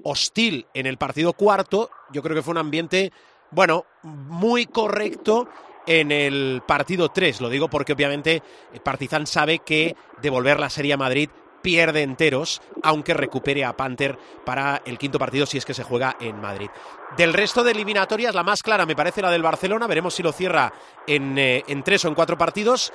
hostil 0.04 0.68
en 0.74 0.86
el 0.86 0.98
partido 0.98 1.34
cuarto, 1.34 1.90
yo 2.12 2.22
creo 2.22 2.36
que 2.36 2.42
fue 2.42 2.54
un 2.54 2.58
ambiente, 2.58 3.12
bueno, 3.52 3.86
muy 4.04 4.66
correcto 4.66 5.48
en 5.86 6.12
el 6.12 6.62
partido 6.66 7.10
3. 7.10 7.42
Lo 7.42 7.50
digo 7.50 7.70
porque 7.70 7.94
obviamente 7.94 8.42
Partizan 8.84 9.28
sabe 9.28 9.60
que 9.60 9.96
devolver 10.22 10.60
la 10.60 10.70
Serie 10.70 10.94
a 10.94 10.98
Madrid 10.98 11.30
pierde 11.62 12.02
enteros, 12.02 12.62
aunque 12.82 13.14
recupere 13.14 13.64
a 13.64 13.78
Panther 13.78 14.18
para 14.46 14.82
el 14.86 14.98
quinto 14.98 15.20
partido 15.20 15.46
si 15.46 15.58
es 15.58 15.66
que 15.66 15.76
se 15.76 15.84
juega 15.84 16.18
en 16.20 16.42
Madrid. 16.42 16.70
Del 17.18 17.34
resto 17.34 17.64
de 17.64 17.72
eliminatorias, 17.72 18.34
la 18.34 18.44
más 18.44 18.64
clara 18.64 18.86
me 18.86 18.96
parece 18.96 19.22
la 19.22 19.30
del 19.30 19.44
Barcelona, 19.44 19.86
veremos 19.86 20.16
si 20.16 20.24
lo 20.24 20.32
cierra 20.32 20.74
en, 21.06 21.38
eh, 21.38 21.64
en 21.68 21.84
tres 21.84 22.04
o 22.06 22.08
en 22.08 22.16
cuatro 22.16 22.38
partidos, 22.38 22.92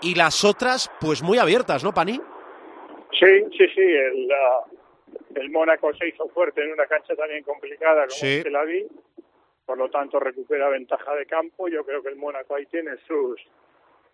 y 0.00 0.14
las 0.14 0.44
otras, 0.44 0.90
pues 1.00 1.22
muy 1.22 1.38
abiertas, 1.38 1.84
¿no, 1.84 1.92
Pani? 1.92 2.20
Sí, 3.18 3.44
sí, 3.56 3.68
sí, 3.74 3.80
el, 3.80 4.28
uh, 4.30 5.36
el 5.36 5.50
Mónaco 5.50 5.92
se 5.94 6.08
hizo 6.08 6.28
fuerte 6.28 6.62
en 6.62 6.72
una 6.72 6.86
cancha 6.86 7.14
también 7.14 7.42
complicada 7.44 8.02
como 8.02 8.10
Sí. 8.10 8.42
Tel 8.42 8.56
Aviv, 8.56 8.86
por 9.64 9.78
lo 9.78 9.88
tanto 9.90 10.20
recupera 10.20 10.68
ventaja 10.68 11.14
de 11.14 11.26
campo, 11.26 11.68
yo 11.68 11.84
creo 11.84 12.02
que 12.02 12.10
el 12.10 12.16
Mónaco 12.16 12.54
ahí 12.54 12.66
tiene 12.66 12.96
sus, 13.06 13.40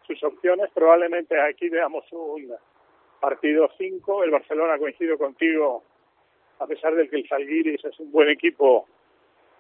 sus 0.07 0.23
opciones, 0.25 0.71
probablemente 0.73 1.41
aquí 1.41 1.69
veamos 1.69 2.05
un 2.13 2.55
partido 3.21 3.71
5, 3.77 4.25
el 4.25 4.31
Barcelona 4.31 4.79
coincido 4.79 5.19
contigo, 5.19 5.85
a 6.59 6.67
pesar 6.67 6.95
de 6.95 7.09
que 7.09 7.17
el 7.17 7.29
Salguiris 7.29 7.85
es 7.85 7.99
un 8.01 8.11
buen 8.13 8.29
equipo, 8.29 8.89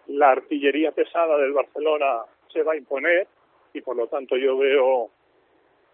la 0.06 0.30
artillería 0.30 0.92
pesada 0.92 1.36
del 1.38 1.52
Barcelona 1.52 2.22
se 2.52 2.62
va 2.62 2.72
a 2.72 2.76
imponer 2.76 3.26
y 3.72 3.80
por 3.80 3.96
lo 3.96 4.06
tanto 4.08 4.36
yo 4.36 4.56
veo 4.56 5.10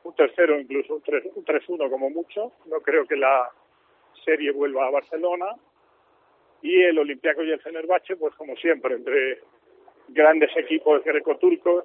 un 0.05 0.15
tercero, 0.15 0.59
incluso 0.59 0.95
un 0.95 1.03
3 1.03 1.25
un 1.35 1.45
3-1 1.45 1.91
como 1.91 2.11
mucho. 2.11 2.53
No 2.67 2.81
creo 2.81 3.07
que 3.07 3.17
la 3.17 3.51
serie 4.25 4.53
vuelva 4.53 4.87
a 4.87 4.91
Barcelona 4.91 5.47
y 6.63 6.83
el 6.83 6.99
Olympiacos 6.99 7.45
y 7.45 7.51
el 7.51 7.61
Fenerbahce, 7.61 8.17
pues 8.17 8.35
como 8.35 8.57
siempre, 8.57 8.95
entre 8.95 9.41
grandes 10.09 10.51
equipos 10.57 11.05
greco-turcos. 11.05 11.85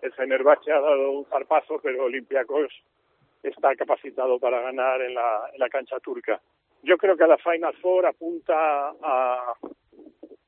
El 0.00 0.12
Fenerbahce 0.12 0.72
ha 0.72 0.80
dado 0.80 1.10
un 1.10 1.24
zarpazo, 1.26 1.80
pero 1.82 2.04
Olympiacos 2.04 2.72
está 3.42 3.74
capacitado 3.74 4.38
para 4.38 4.60
ganar 4.60 5.02
en 5.02 5.14
la, 5.14 5.50
en 5.52 5.58
la 5.58 5.68
cancha 5.68 5.98
turca. 6.00 6.40
Yo 6.82 6.96
creo 6.96 7.16
que 7.16 7.26
la 7.26 7.38
Final 7.38 7.74
Four 7.80 8.06
apunta 8.06 8.90
a 9.02 9.54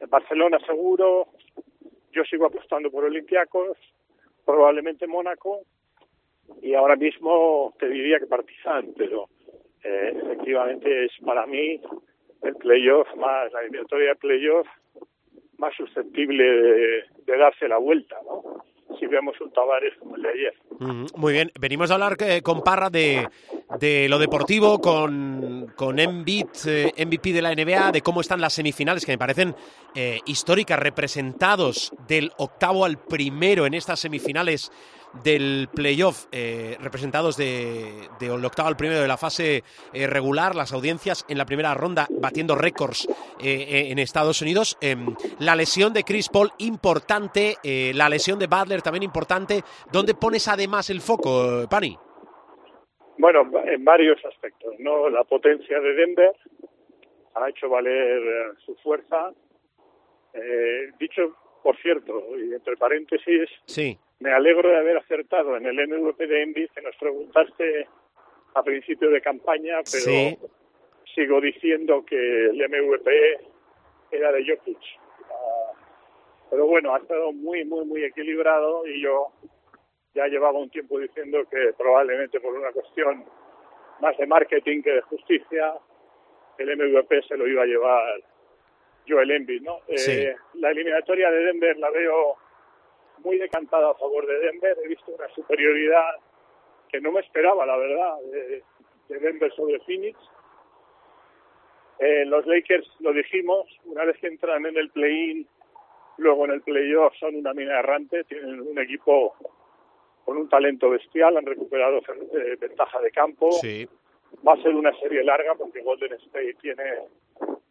Barcelona 0.08 0.58
seguro, 0.66 1.28
yo 2.12 2.24
sigo 2.24 2.46
apostando 2.46 2.90
por 2.90 3.04
Olympiacos, 3.04 3.76
probablemente 4.44 5.06
Mónaco, 5.06 5.60
y 6.62 6.74
ahora 6.74 6.96
mismo 6.96 7.74
te 7.78 7.88
diría 7.88 8.18
que 8.18 8.26
Partizan, 8.26 8.92
pero 8.96 9.28
eh, 9.82 10.12
efectivamente 10.14 11.06
es 11.06 11.12
para 11.24 11.46
mí 11.46 11.80
el 12.42 12.56
playoff 12.56 13.08
más, 13.16 13.52
la 13.52 13.60
eliminatoria 13.60 14.10
de 14.10 14.16
playoff 14.16 14.66
más 15.58 15.74
susceptible 15.76 16.44
de, 16.44 17.36
darse 17.38 17.68
la 17.68 17.78
vuelta, 17.78 18.16
¿no? 18.24 18.64
Si 18.98 19.06
vemos 19.06 19.40
un 19.40 19.52
Tavares 19.52 19.94
como 19.98 20.16
el 20.16 20.22
de 20.22 20.28
ayer. 20.28 20.54
Muy 21.16 21.32
bien, 21.32 21.52
venimos 21.60 21.90
a 21.90 21.94
hablar 21.94 22.16
eh, 22.18 22.42
con 22.42 22.62
Parra 22.62 22.90
de, 22.90 23.24
de 23.78 24.08
lo 24.08 24.18
deportivo, 24.18 24.80
con, 24.80 25.72
con 25.76 25.98
Embiid, 26.00 26.48
eh, 26.66 26.92
MVP 26.98 27.32
de 27.32 27.40
la 27.40 27.54
NBA, 27.54 27.92
de 27.92 28.00
cómo 28.00 28.20
están 28.20 28.40
las 28.40 28.54
semifinales, 28.54 29.06
que 29.06 29.12
me 29.12 29.18
parecen 29.18 29.54
eh, 29.94 30.18
históricas, 30.26 30.78
representados 30.78 31.92
del 32.08 32.32
octavo 32.38 32.84
al 32.84 32.98
primero 32.98 33.64
en 33.64 33.74
estas 33.74 34.00
semifinales 34.00 34.72
del 35.24 35.68
playoff, 35.74 36.26
eh, 36.32 36.76
representados 36.80 37.36
de, 37.36 38.08
octavo 38.44 38.68
al 38.68 38.76
primero 38.76 39.00
de 39.00 39.08
la 39.08 39.16
fase 39.16 39.62
eh, 39.92 40.06
regular, 40.06 40.54
las 40.54 40.72
audiencias 40.72 41.24
en 41.28 41.38
la 41.38 41.46
primera 41.46 41.74
ronda 41.74 42.06
batiendo 42.10 42.54
récords 42.54 43.08
eh, 43.42 43.88
en 43.90 43.98
Estados 43.98 44.42
Unidos. 44.42 44.78
Em, 44.80 45.14
la 45.38 45.56
lesión 45.56 45.92
de 45.92 46.04
Chris 46.04 46.28
Paul 46.28 46.50
importante, 46.58 47.56
eh, 47.62 47.92
la 47.94 48.08
lesión 48.08 48.38
de 48.38 48.46
Butler 48.46 48.82
también 48.82 49.02
importante. 49.02 49.62
¿Dónde 49.92 50.14
pones 50.14 50.48
además 50.48 50.90
el 50.90 51.00
foco, 51.00 51.66
Pani? 51.68 51.96
Bueno, 53.18 53.42
en 53.64 53.84
varios 53.84 54.24
aspectos, 54.24 54.74
¿no? 54.78 55.10
La 55.10 55.24
potencia 55.24 55.78
de 55.78 55.92
Denver 55.94 56.32
ha 57.34 57.48
hecho 57.48 57.68
valer 57.68 58.18
eh, 58.18 58.52
su 58.64 58.74
fuerza. 58.76 59.30
Eh, 60.32 60.90
dicho, 60.98 61.36
por 61.62 61.76
cierto, 61.78 62.22
y 62.38 62.52
entre 62.54 62.76
paréntesis, 62.76 63.48
Sí. 63.66 63.98
me 64.20 64.32
alegro 64.32 64.68
de 64.70 64.76
haber 64.78 64.96
acertado 64.98 65.56
en 65.56 65.66
el 65.66 65.78
MVP 65.78 66.26
de 66.26 66.42
Envid 66.42 66.70
que 66.74 66.82
nos 66.82 66.96
preguntaste 66.96 67.86
a 68.54 68.62
principio 68.62 69.10
de 69.10 69.20
campaña, 69.20 69.76
pero 69.90 70.04
Sí. 70.04 70.38
sigo 71.14 71.40
diciendo 71.40 72.04
que 72.04 72.16
el 72.46 72.60
MVP 72.62 73.10
era 74.10 74.32
de 74.32 74.44
Jokic. 74.46 74.78
Ah, 75.30 75.72
pero 76.50 76.66
bueno, 76.66 76.94
ha 76.94 76.98
estado 76.98 77.32
muy, 77.32 77.64
muy, 77.64 77.84
muy 77.84 78.04
equilibrado 78.04 78.86
y 78.86 79.00
yo 79.02 79.28
ya 80.14 80.26
llevaba 80.26 80.58
un 80.58 80.70
tiempo 80.70 80.98
diciendo 80.98 81.44
que 81.48 81.72
probablemente 81.78 82.40
por 82.40 82.54
una 82.54 82.72
cuestión 82.72 83.24
más 84.00 84.16
de 84.18 84.26
marketing 84.26 84.82
que 84.82 84.92
de 84.92 85.00
justicia, 85.02 85.74
el 86.58 86.70
MVP 86.76 87.22
se 87.28 87.36
lo 87.36 87.46
iba 87.46 87.62
a 87.62 87.66
llevar 87.66 88.20
Joel 89.10 89.30
Embiid, 89.30 89.62
¿no? 89.62 89.80
Sí. 89.96 90.12
Eh, 90.12 90.36
la 90.54 90.70
eliminatoria 90.70 91.30
de 91.30 91.44
Denver 91.44 91.76
la 91.78 91.90
veo 91.90 92.36
muy 93.18 93.38
decantada 93.38 93.90
a 93.90 93.94
favor 93.94 94.26
de 94.26 94.38
Denver. 94.38 94.76
He 94.84 94.88
visto 94.88 95.12
una 95.12 95.28
superioridad 95.28 96.16
que 96.88 97.00
no 97.00 97.12
me 97.12 97.20
esperaba, 97.20 97.66
la 97.66 97.76
verdad, 97.76 98.18
de, 98.32 98.62
de 99.08 99.18
Denver 99.18 99.52
sobre 99.52 99.80
Phoenix. 99.80 100.18
Eh, 101.98 102.24
los 102.24 102.46
Lakers, 102.46 102.88
lo 103.00 103.12
dijimos, 103.12 103.66
una 103.84 104.04
vez 104.04 104.16
que 104.18 104.28
entran 104.28 104.64
en 104.64 104.76
el 104.76 104.90
play-in, 104.90 105.46
luego 106.16 106.46
en 106.46 106.52
el 106.52 106.62
playoff 106.62 107.14
son 107.16 107.36
una 107.36 107.52
mina 107.52 107.78
errante, 107.78 108.24
tienen 108.24 108.60
un 108.60 108.78
equipo 108.78 109.34
con 110.24 110.38
un 110.38 110.48
talento 110.48 110.88
bestial, 110.90 111.36
han 111.36 111.44
recuperado 111.44 111.98
eh, 111.98 112.56
ventaja 112.58 113.00
de 113.00 113.10
campo. 113.10 113.52
Sí. 113.52 113.86
Va 114.46 114.54
a 114.54 114.62
ser 114.62 114.74
una 114.74 114.96
serie 115.00 115.24
larga 115.24 115.54
porque 115.56 115.82
Golden 115.82 116.12
State 116.14 116.54
tiene 116.60 116.84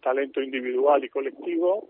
talento 0.01 0.41
individual 0.41 1.03
y 1.03 1.09
colectivo. 1.09 1.87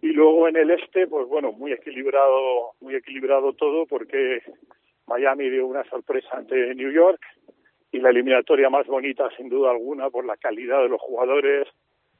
Y 0.00 0.08
luego 0.08 0.48
en 0.48 0.56
el 0.56 0.70
este, 0.70 1.06
pues 1.06 1.26
bueno, 1.26 1.52
muy 1.52 1.72
equilibrado, 1.72 2.72
muy 2.80 2.94
equilibrado 2.94 3.52
todo 3.52 3.86
porque 3.86 4.42
Miami 5.06 5.48
dio 5.50 5.66
una 5.66 5.84
sorpresa 5.84 6.28
ante 6.32 6.74
New 6.74 6.92
York 6.92 7.20
y 7.90 7.98
la 7.98 8.10
eliminatoria 8.10 8.70
más 8.70 8.86
bonita 8.86 9.28
sin 9.36 9.48
duda 9.48 9.70
alguna 9.70 10.10
por 10.10 10.24
la 10.24 10.36
calidad 10.36 10.82
de 10.82 10.88
los 10.88 11.00
jugadores, 11.00 11.66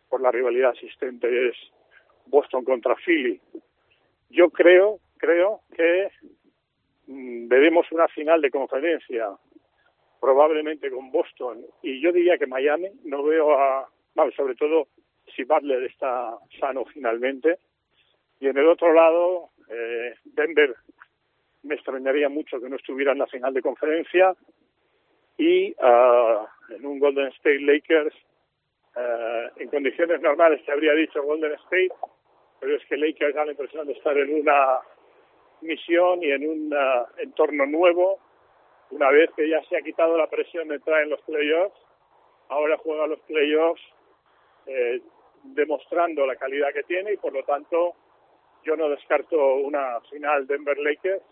por 0.08 0.20
la 0.20 0.32
rivalidad 0.32 0.70
asistente 0.70 1.48
es 1.48 1.56
Boston 2.26 2.64
contra 2.64 2.96
Philly. 2.96 3.40
Yo 4.30 4.50
creo, 4.50 4.98
creo 5.18 5.60
que 5.74 6.10
mm, 7.06 7.48
veremos 7.48 7.90
una 7.92 8.08
final 8.08 8.40
de 8.40 8.50
conferencia 8.50 9.28
probablemente 10.20 10.90
con 10.90 11.12
Boston 11.12 11.64
y 11.82 12.00
yo 12.00 12.12
diría 12.12 12.38
que 12.38 12.46
Miami 12.46 12.88
no 13.04 13.22
veo 13.22 13.52
a 13.52 13.88
sobre 14.36 14.54
todo 14.54 14.88
si 15.34 15.44
Butler 15.44 15.84
está 15.84 16.36
sano 16.58 16.84
finalmente. 16.86 17.58
Y 18.40 18.48
en 18.48 18.56
el 18.56 18.68
otro 18.68 18.92
lado 18.92 19.50
eh, 19.68 20.14
Denver 20.24 20.74
me 21.62 21.74
extrañaría 21.74 22.28
mucho 22.28 22.60
que 22.60 22.68
no 22.68 22.76
estuviera 22.76 23.12
en 23.12 23.18
la 23.18 23.26
final 23.26 23.54
de 23.54 23.62
conferencia. 23.62 24.34
Y 25.36 25.74
ah, 25.80 26.46
en 26.70 26.84
un 26.84 26.98
Golden 26.98 27.28
State 27.28 27.60
Lakers 27.60 28.14
eh, 28.96 29.50
en 29.56 29.68
condiciones 29.68 30.20
normales 30.20 30.64
te 30.64 30.72
habría 30.72 30.92
dicho 30.94 31.22
Golden 31.22 31.52
State 31.52 31.90
pero 32.60 32.76
es 32.76 32.84
que 32.86 32.96
Lakers 32.96 33.34
da 33.34 33.44
la 33.44 33.52
impresión 33.52 33.86
de 33.86 33.92
estar 33.92 34.16
en 34.16 34.34
una 34.34 34.80
misión 35.60 36.22
y 36.22 36.30
en 36.32 36.48
un 36.48 36.74
ah, 36.74 37.06
entorno 37.18 37.66
nuevo. 37.66 38.18
Una 38.90 39.10
vez 39.10 39.30
que 39.36 39.48
ya 39.48 39.62
se 39.64 39.76
ha 39.76 39.82
quitado 39.82 40.16
la 40.16 40.28
presión 40.28 40.68
de 40.68 40.76
entrar 40.76 41.02
en 41.02 41.10
los 41.10 41.20
playoffs, 41.22 41.78
ahora 42.48 42.76
juega 42.78 43.06
los 43.06 43.20
playoffs 43.20 43.82
eh, 44.68 45.00
demostrando 45.42 46.26
la 46.26 46.36
calidad 46.36 46.68
que 46.72 46.82
tiene 46.84 47.14
y 47.14 47.16
por 47.16 47.32
lo 47.32 47.42
tanto 47.44 47.94
yo 48.64 48.76
no 48.76 48.88
descarto 48.88 49.36
una 49.56 50.00
final 50.10 50.46
Denver 50.46 50.76
Lakers, 50.78 51.22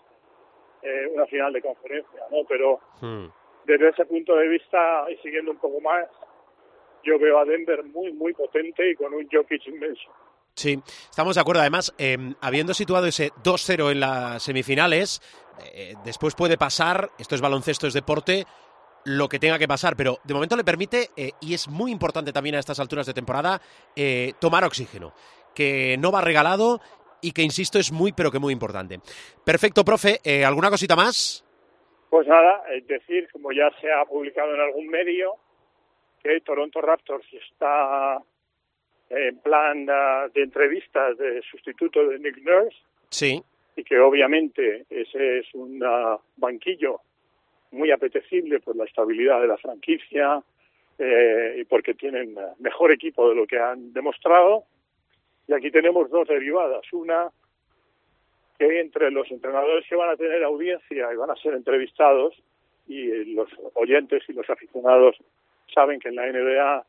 eh, 0.82 1.10
una 1.12 1.26
final 1.26 1.52
de 1.52 1.62
conferencia, 1.62 2.20
¿no? 2.30 2.38
Pero 2.48 2.80
Hmm. 3.00 3.26
desde 3.64 3.88
ese 3.90 4.06
punto 4.06 4.34
de 4.36 4.48
vista 4.48 5.04
y 5.10 5.16
siguiendo 5.18 5.50
un 5.50 5.58
poco 5.58 5.80
más, 5.80 6.08
yo 7.04 7.18
veo 7.18 7.38
a 7.38 7.44
Denver 7.44 7.84
muy, 7.84 8.12
muy 8.12 8.32
potente 8.32 8.90
y 8.90 8.94
con 8.94 9.12
un 9.14 9.28
Jokic 9.30 9.66
inmenso. 9.68 10.10
Sí, 10.54 10.78
estamos 11.10 11.34
de 11.34 11.40
acuerdo. 11.42 11.60
Además, 11.60 11.94
eh, 11.98 12.16
habiendo 12.40 12.72
situado 12.72 13.06
ese 13.06 13.30
2-0 13.44 13.90
en 13.90 14.00
las 14.00 14.42
semifinales, 14.42 15.20
eh, 15.74 15.94
después 16.04 16.34
puede 16.34 16.56
pasar, 16.56 17.10
esto 17.18 17.34
es 17.34 17.42
baloncesto, 17.42 17.86
es 17.86 17.92
deporte, 17.92 18.46
lo 19.06 19.28
que 19.28 19.38
tenga 19.38 19.58
que 19.58 19.68
pasar, 19.68 19.94
pero 19.96 20.18
de 20.24 20.34
momento 20.34 20.56
le 20.56 20.64
permite, 20.64 21.10
eh, 21.16 21.30
y 21.40 21.54
es 21.54 21.68
muy 21.68 21.92
importante 21.92 22.32
también 22.32 22.56
a 22.56 22.58
estas 22.58 22.80
alturas 22.80 23.06
de 23.06 23.14
temporada, 23.14 23.60
eh, 23.94 24.32
tomar 24.40 24.64
oxígeno, 24.64 25.14
que 25.54 25.96
no 25.98 26.10
va 26.10 26.20
regalado 26.20 26.80
y 27.22 27.30
que, 27.30 27.42
insisto, 27.42 27.78
es 27.78 27.92
muy, 27.92 28.12
pero 28.12 28.32
que 28.32 28.40
muy 28.40 28.52
importante. 28.52 28.98
Perfecto, 29.44 29.84
profe. 29.84 30.18
Eh, 30.24 30.44
¿Alguna 30.44 30.70
cosita 30.70 30.96
más? 30.96 31.44
Pues 32.10 32.26
nada, 32.26 32.64
es 32.74 32.84
decir, 32.88 33.28
como 33.32 33.52
ya 33.52 33.70
se 33.80 33.92
ha 33.92 34.04
publicado 34.06 34.52
en 34.54 34.60
algún 34.60 34.88
medio, 34.88 35.34
que 36.20 36.40
Toronto 36.40 36.80
Raptors 36.80 37.26
está 37.32 38.18
en 39.08 39.38
plan 39.38 39.86
de 39.86 40.42
entrevistas 40.42 41.16
de 41.16 41.42
sustituto 41.48 42.08
de 42.08 42.18
Nick 42.18 42.38
Nurse 42.38 42.76
Sí. 43.10 43.40
y 43.76 43.84
que 43.84 44.00
obviamente 44.00 44.84
ese 44.90 45.38
es 45.38 45.46
un 45.54 45.80
ah, 45.84 46.18
banquillo 46.36 47.02
muy 47.70 47.90
apetecible 47.90 48.60
por 48.60 48.76
la 48.76 48.84
estabilidad 48.84 49.40
de 49.40 49.48
la 49.48 49.56
franquicia 49.56 50.42
eh, 50.98 51.56
y 51.58 51.64
porque 51.64 51.94
tienen 51.94 52.36
mejor 52.58 52.92
equipo 52.92 53.28
de 53.28 53.34
lo 53.34 53.46
que 53.46 53.58
han 53.58 53.92
demostrado. 53.92 54.64
Y 55.46 55.52
aquí 55.52 55.70
tenemos 55.70 56.10
dos 56.10 56.26
derivadas. 56.26 56.82
Una, 56.92 57.30
que 58.58 58.80
entre 58.80 59.10
los 59.10 59.30
entrenadores 59.30 59.86
que 59.88 59.96
van 59.96 60.10
a 60.10 60.16
tener 60.16 60.42
audiencia 60.42 61.12
y 61.12 61.16
van 61.16 61.30
a 61.30 61.36
ser 61.36 61.54
entrevistados, 61.54 62.34
y 62.88 63.10
eh, 63.10 63.24
los 63.26 63.48
oyentes 63.74 64.22
y 64.28 64.32
los 64.32 64.48
aficionados 64.48 65.16
saben 65.74 66.00
que 66.00 66.08
en 66.08 66.16
la 66.16 66.26
NBA 66.26 66.86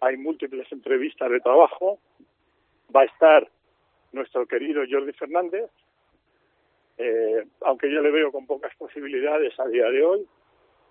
hay 0.00 0.16
múltiples 0.16 0.70
entrevistas 0.72 1.30
de 1.30 1.40
trabajo, 1.40 1.98
va 2.94 3.02
a 3.02 3.04
estar 3.04 3.48
nuestro 4.12 4.46
querido 4.46 4.82
Jordi 4.90 5.12
Fernández, 5.12 5.70
eh, 6.98 7.44
aunque 7.62 7.90
yo 7.90 8.00
le 8.02 8.10
veo 8.10 8.30
con 8.32 8.46
pocas 8.46 8.74
posibilidades 8.76 9.58
a 9.58 9.66
día 9.68 9.90
de 9.90 10.04
hoy, 10.04 10.26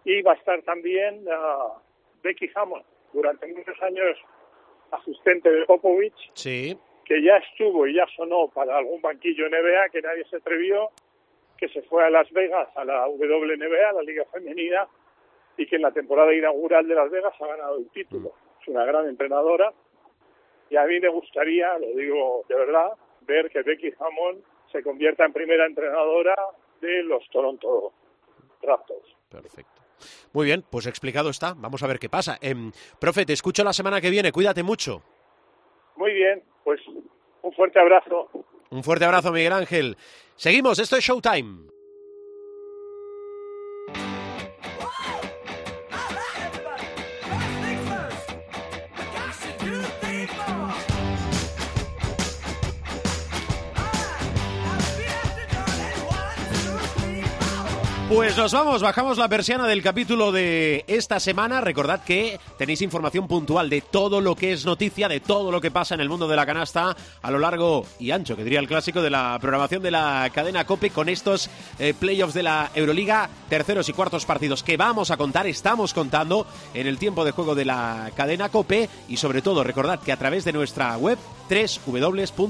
y 0.05 0.21
va 0.21 0.31
a 0.33 0.35
estar 0.35 0.61
también 0.63 1.25
ah, 1.31 1.73
Becky 2.23 2.49
Hammond, 2.55 2.83
durante 3.13 3.47
muchos 3.47 3.81
años 3.81 4.17
asistente 4.91 5.51
de 5.51 5.65
Popovich, 5.65 6.31
Sí. 6.33 6.77
que 7.05 7.21
ya 7.23 7.37
estuvo 7.37 7.87
y 7.87 7.95
ya 7.95 8.05
sonó 8.15 8.47
para 8.49 8.77
algún 8.77 9.01
banquillo 9.01 9.47
NBA 9.49 9.89
que 9.89 10.01
nadie 10.01 10.25
se 10.29 10.37
atrevió, 10.37 10.89
que 11.57 11.67
se 11.69 11.81
fue 11.83 12.03
a 12.05 12.09
Las 12.09 12.31
Vegas, 12.31 12.69
a 12.75 12.85
la 12.85 13.07
WNBA, 13.07 13.89
a 13.89 13.93
la 13.93 14.01
Liga 14.03 14.25
Femenina, 14.31 14.87
y 15.57 15.65
que 15.67 15.75
en 15.75 15.81
la 15.81 15.91
temporada 15.91 16.33
inaugural 16.33 16.87
de 16.87 16.95
Las 16.95 17.11
Vegas 17.11 17.33
ha 17.41 17.47
ganado 17.47 17.77
el 17.77 17.89
título. 17.89 18.31
Es 18.61 18.67
una 18.69 18.85
gran 18.85 19.07
entrenadora 19.07 19.73
y 20.69 20.77
a 20.77 20.85
mí 20.85 20.99
me 20.99 21.09
gustaría, 21.09 21.77
lo 21.79 21.87
digo 21.87 22.45
de 22.47 22.55
verdad, 22.55 22.93
ver 23.21 23.49
que 23.49 23.61
Becky 23.63 23.93
Hammond 23.99 24.41
se 24.71 24.83
convierta 24.83 25.25
en 25.25 25.33
primera 25.33 25.65
entrenadora 25.65 26.35
de 26.81 27.03
los 27.03 27.27
Toronto 27.29 27.93
Raptors. 28.61 29.15
Perfecto. 29.29 29.81
Muy 30.33 30.45
bien, 30.45 30.63
pues 30.69 30.87
explicado 30.87 31.29
está. 31.29 31.53
Vamos 31.55 31.83
a 31.83 31.87
ver 31.87 31.99
qué 31.99 32.09
pasa. 32.09 32.37
Em, 32.41 32.71
profe, 32.99 33.25
te 33.25 33.33
escucho 33.33 33.63
la 33.63 33.73
semana 33.73 33.99
que 34.01 34.09
viene. 34.09 34.31
Cuídate 34.31 34.63
mucho. 34.63 35.01
Muy 35.95 36.13
bien, 36.13 36.43
pues 36.63 36.79
un 37.41 37.53
fuerte 37.53 37.79
abrazo. 37.79 38.29
Un 38.69 38.83
fuerte 38.83 39.05
abrazo, 39.05 39.31
Miguel 39.31 39.53
Ángel. 39.53 39.97
Seguimos, 40.35 40.79
esto 40.79 40.95
es 40.95 41.03
Showtime. 41.03 41.78
Pues 58.09 58.35
nos 58.35 58.51
vamos, 58.53 58.81
bajamos 58.81 59.19
la 59.19 59.29
persiana 59.29 59.67
del 59.67 59.83
capítulo 59.83 60.31
de 60.31 60.83
esta 60.87 61.19
semana. 61.19 61.61
Recordad 61.61 62.03
que 62.03 62.39
tenéis 62.57 62.81
información 62.81 63.27
puntual 63.27 63.69
de 63.69 63.81
todo 63.81 64.19
lo 64.19 64.33
que 64.35 64.51
es 64.51 64.65
noticia, 64.65 65.07
de 65.07 65.19
todo 65.19 65.51
lo 65.51 65.61
que 65.61 65.69
pasa 65.69 65.93
en 65.93 66.01
el 66.01 66.09
mundo 66.09 66.27
de 66.27 66.35
la 66.35 66.47
canasta 66.47 66.97
a 67.21 67.29
lo 67.29 67.37
largo 67.37 67.85
y 67.99 68.09
ancho, 68.09 68.35
que 68.35 68.43
diría 68.43 68.61
el 68.61 68.67
clásico 68.67 69.03
de 69.03 69.11
la 69.11 69.37
programación 69.39 69.83
de 69.83 69.91
la 69.91 70.27
cadena 70.33 70.65
COPE 70.65 70.89
con 70.89 71.07
estos 71.07 71.51
eh, 71.77 71.93
playoffs 71.93 72.33
de 72.33 72.41
la 72.41 72.71
Euroliga, 72.73 73.29
terceros 73.47 73.89
y 73.89 73.93
cuartos 73.93 74.25
partidos 74.25 74.63
que 74.63 74.75
vamos 74.75 75.11
a 75.11 75.17
contar, 75.17 75.45
estamos 75.45 75.93
contando 75.93 76.47
en 76.73 76.87
el 76.87 76.97
tiempo 76.97 77.23
de 77.23 77.29
juego 77.31 77.53
de 77.53 77.65
la 77.65 78.09
cadena 78.15 78.49
COPE 78.49 78.89
y 79.07 79.17
sobre 79.17 79.43
todo 79.43 79.63
recordad 79.63 79.99
que 79.99 80.11
a 80.11 80.17
través 80.17 80.45
de 80.45 80.53
nuestra 80.53 80.97
web 80.97 81.19
www.cope.es 81.85 82.41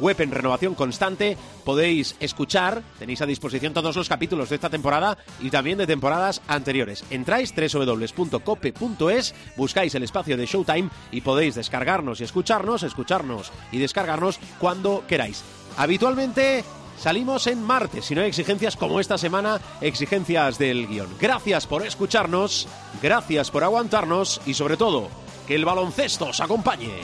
web 0.00 0.20
en 0.20 0.30
renovación 0.30 0.74
constante. 0.74 1.36
Podéis 1.64 2.16
escuchar, 2.20 2.82
tenéis 2.98 3.22
a 3.22 3.26
disposición 3.26 3.74
todos 3.74 3.96
los 3.96 4.08
capítulos 4.08 4.48
de 4.48 4.56
esta 4.56 4.70
temporada 4.70 5.18
y 5.40 5.50
también 5.50 5.78
de 5.78 5.86
temporadas 5.86 6.40
anteriores. 6.48 7.04
Entráis 7.10 7.54
www.cope.es, 7.54 9.34
buscáis 9.56 9.94
el 9.94 10.02
espacio 10.02 10.36
de 10.36 10.46
Showtime 10.46 10.90
y 11.12 11.20
podéis 11.20 11.54
descargarnos 11.54 12.20
y 12.20 12.24
escucharnos, 12.24 12.82
escucharnos 12.82 13.52
y 13.72 13.78
descargarnos 13.78 14.38
cuando 14.58 15.04
queráis. 15.06 15.42
Habitualmente 15.76 16.64
salimos 16.98 17.46
en 17.46 17.62
martes, 17.62 18.06
si 18.06 18.14
no 18.14 18.22
hay 18.22 18.28
exigencias 18.28 18.76
como 18.76 19.00
esta 19.00 19.18
semana, 19.18 19.60
exigencias 19.80 20.58
del 20.58 20.88
guion. 20.88 21.08
Gracias 21.20 21.66
por 21.66 21.86
escucharnos, 21.86 22.66
gracias 23.02 23.50
por 23.50 23.64
aguantarnos 23.64 24.40
y 24.46 24.54
sobre 24.54 24.76
todo, 24.76 25.08
que 25.46 25.54
el 25.54 25.64
baloncesto 25.64 26.26
os 26.26 26.40
acompañe. 26.40 27.00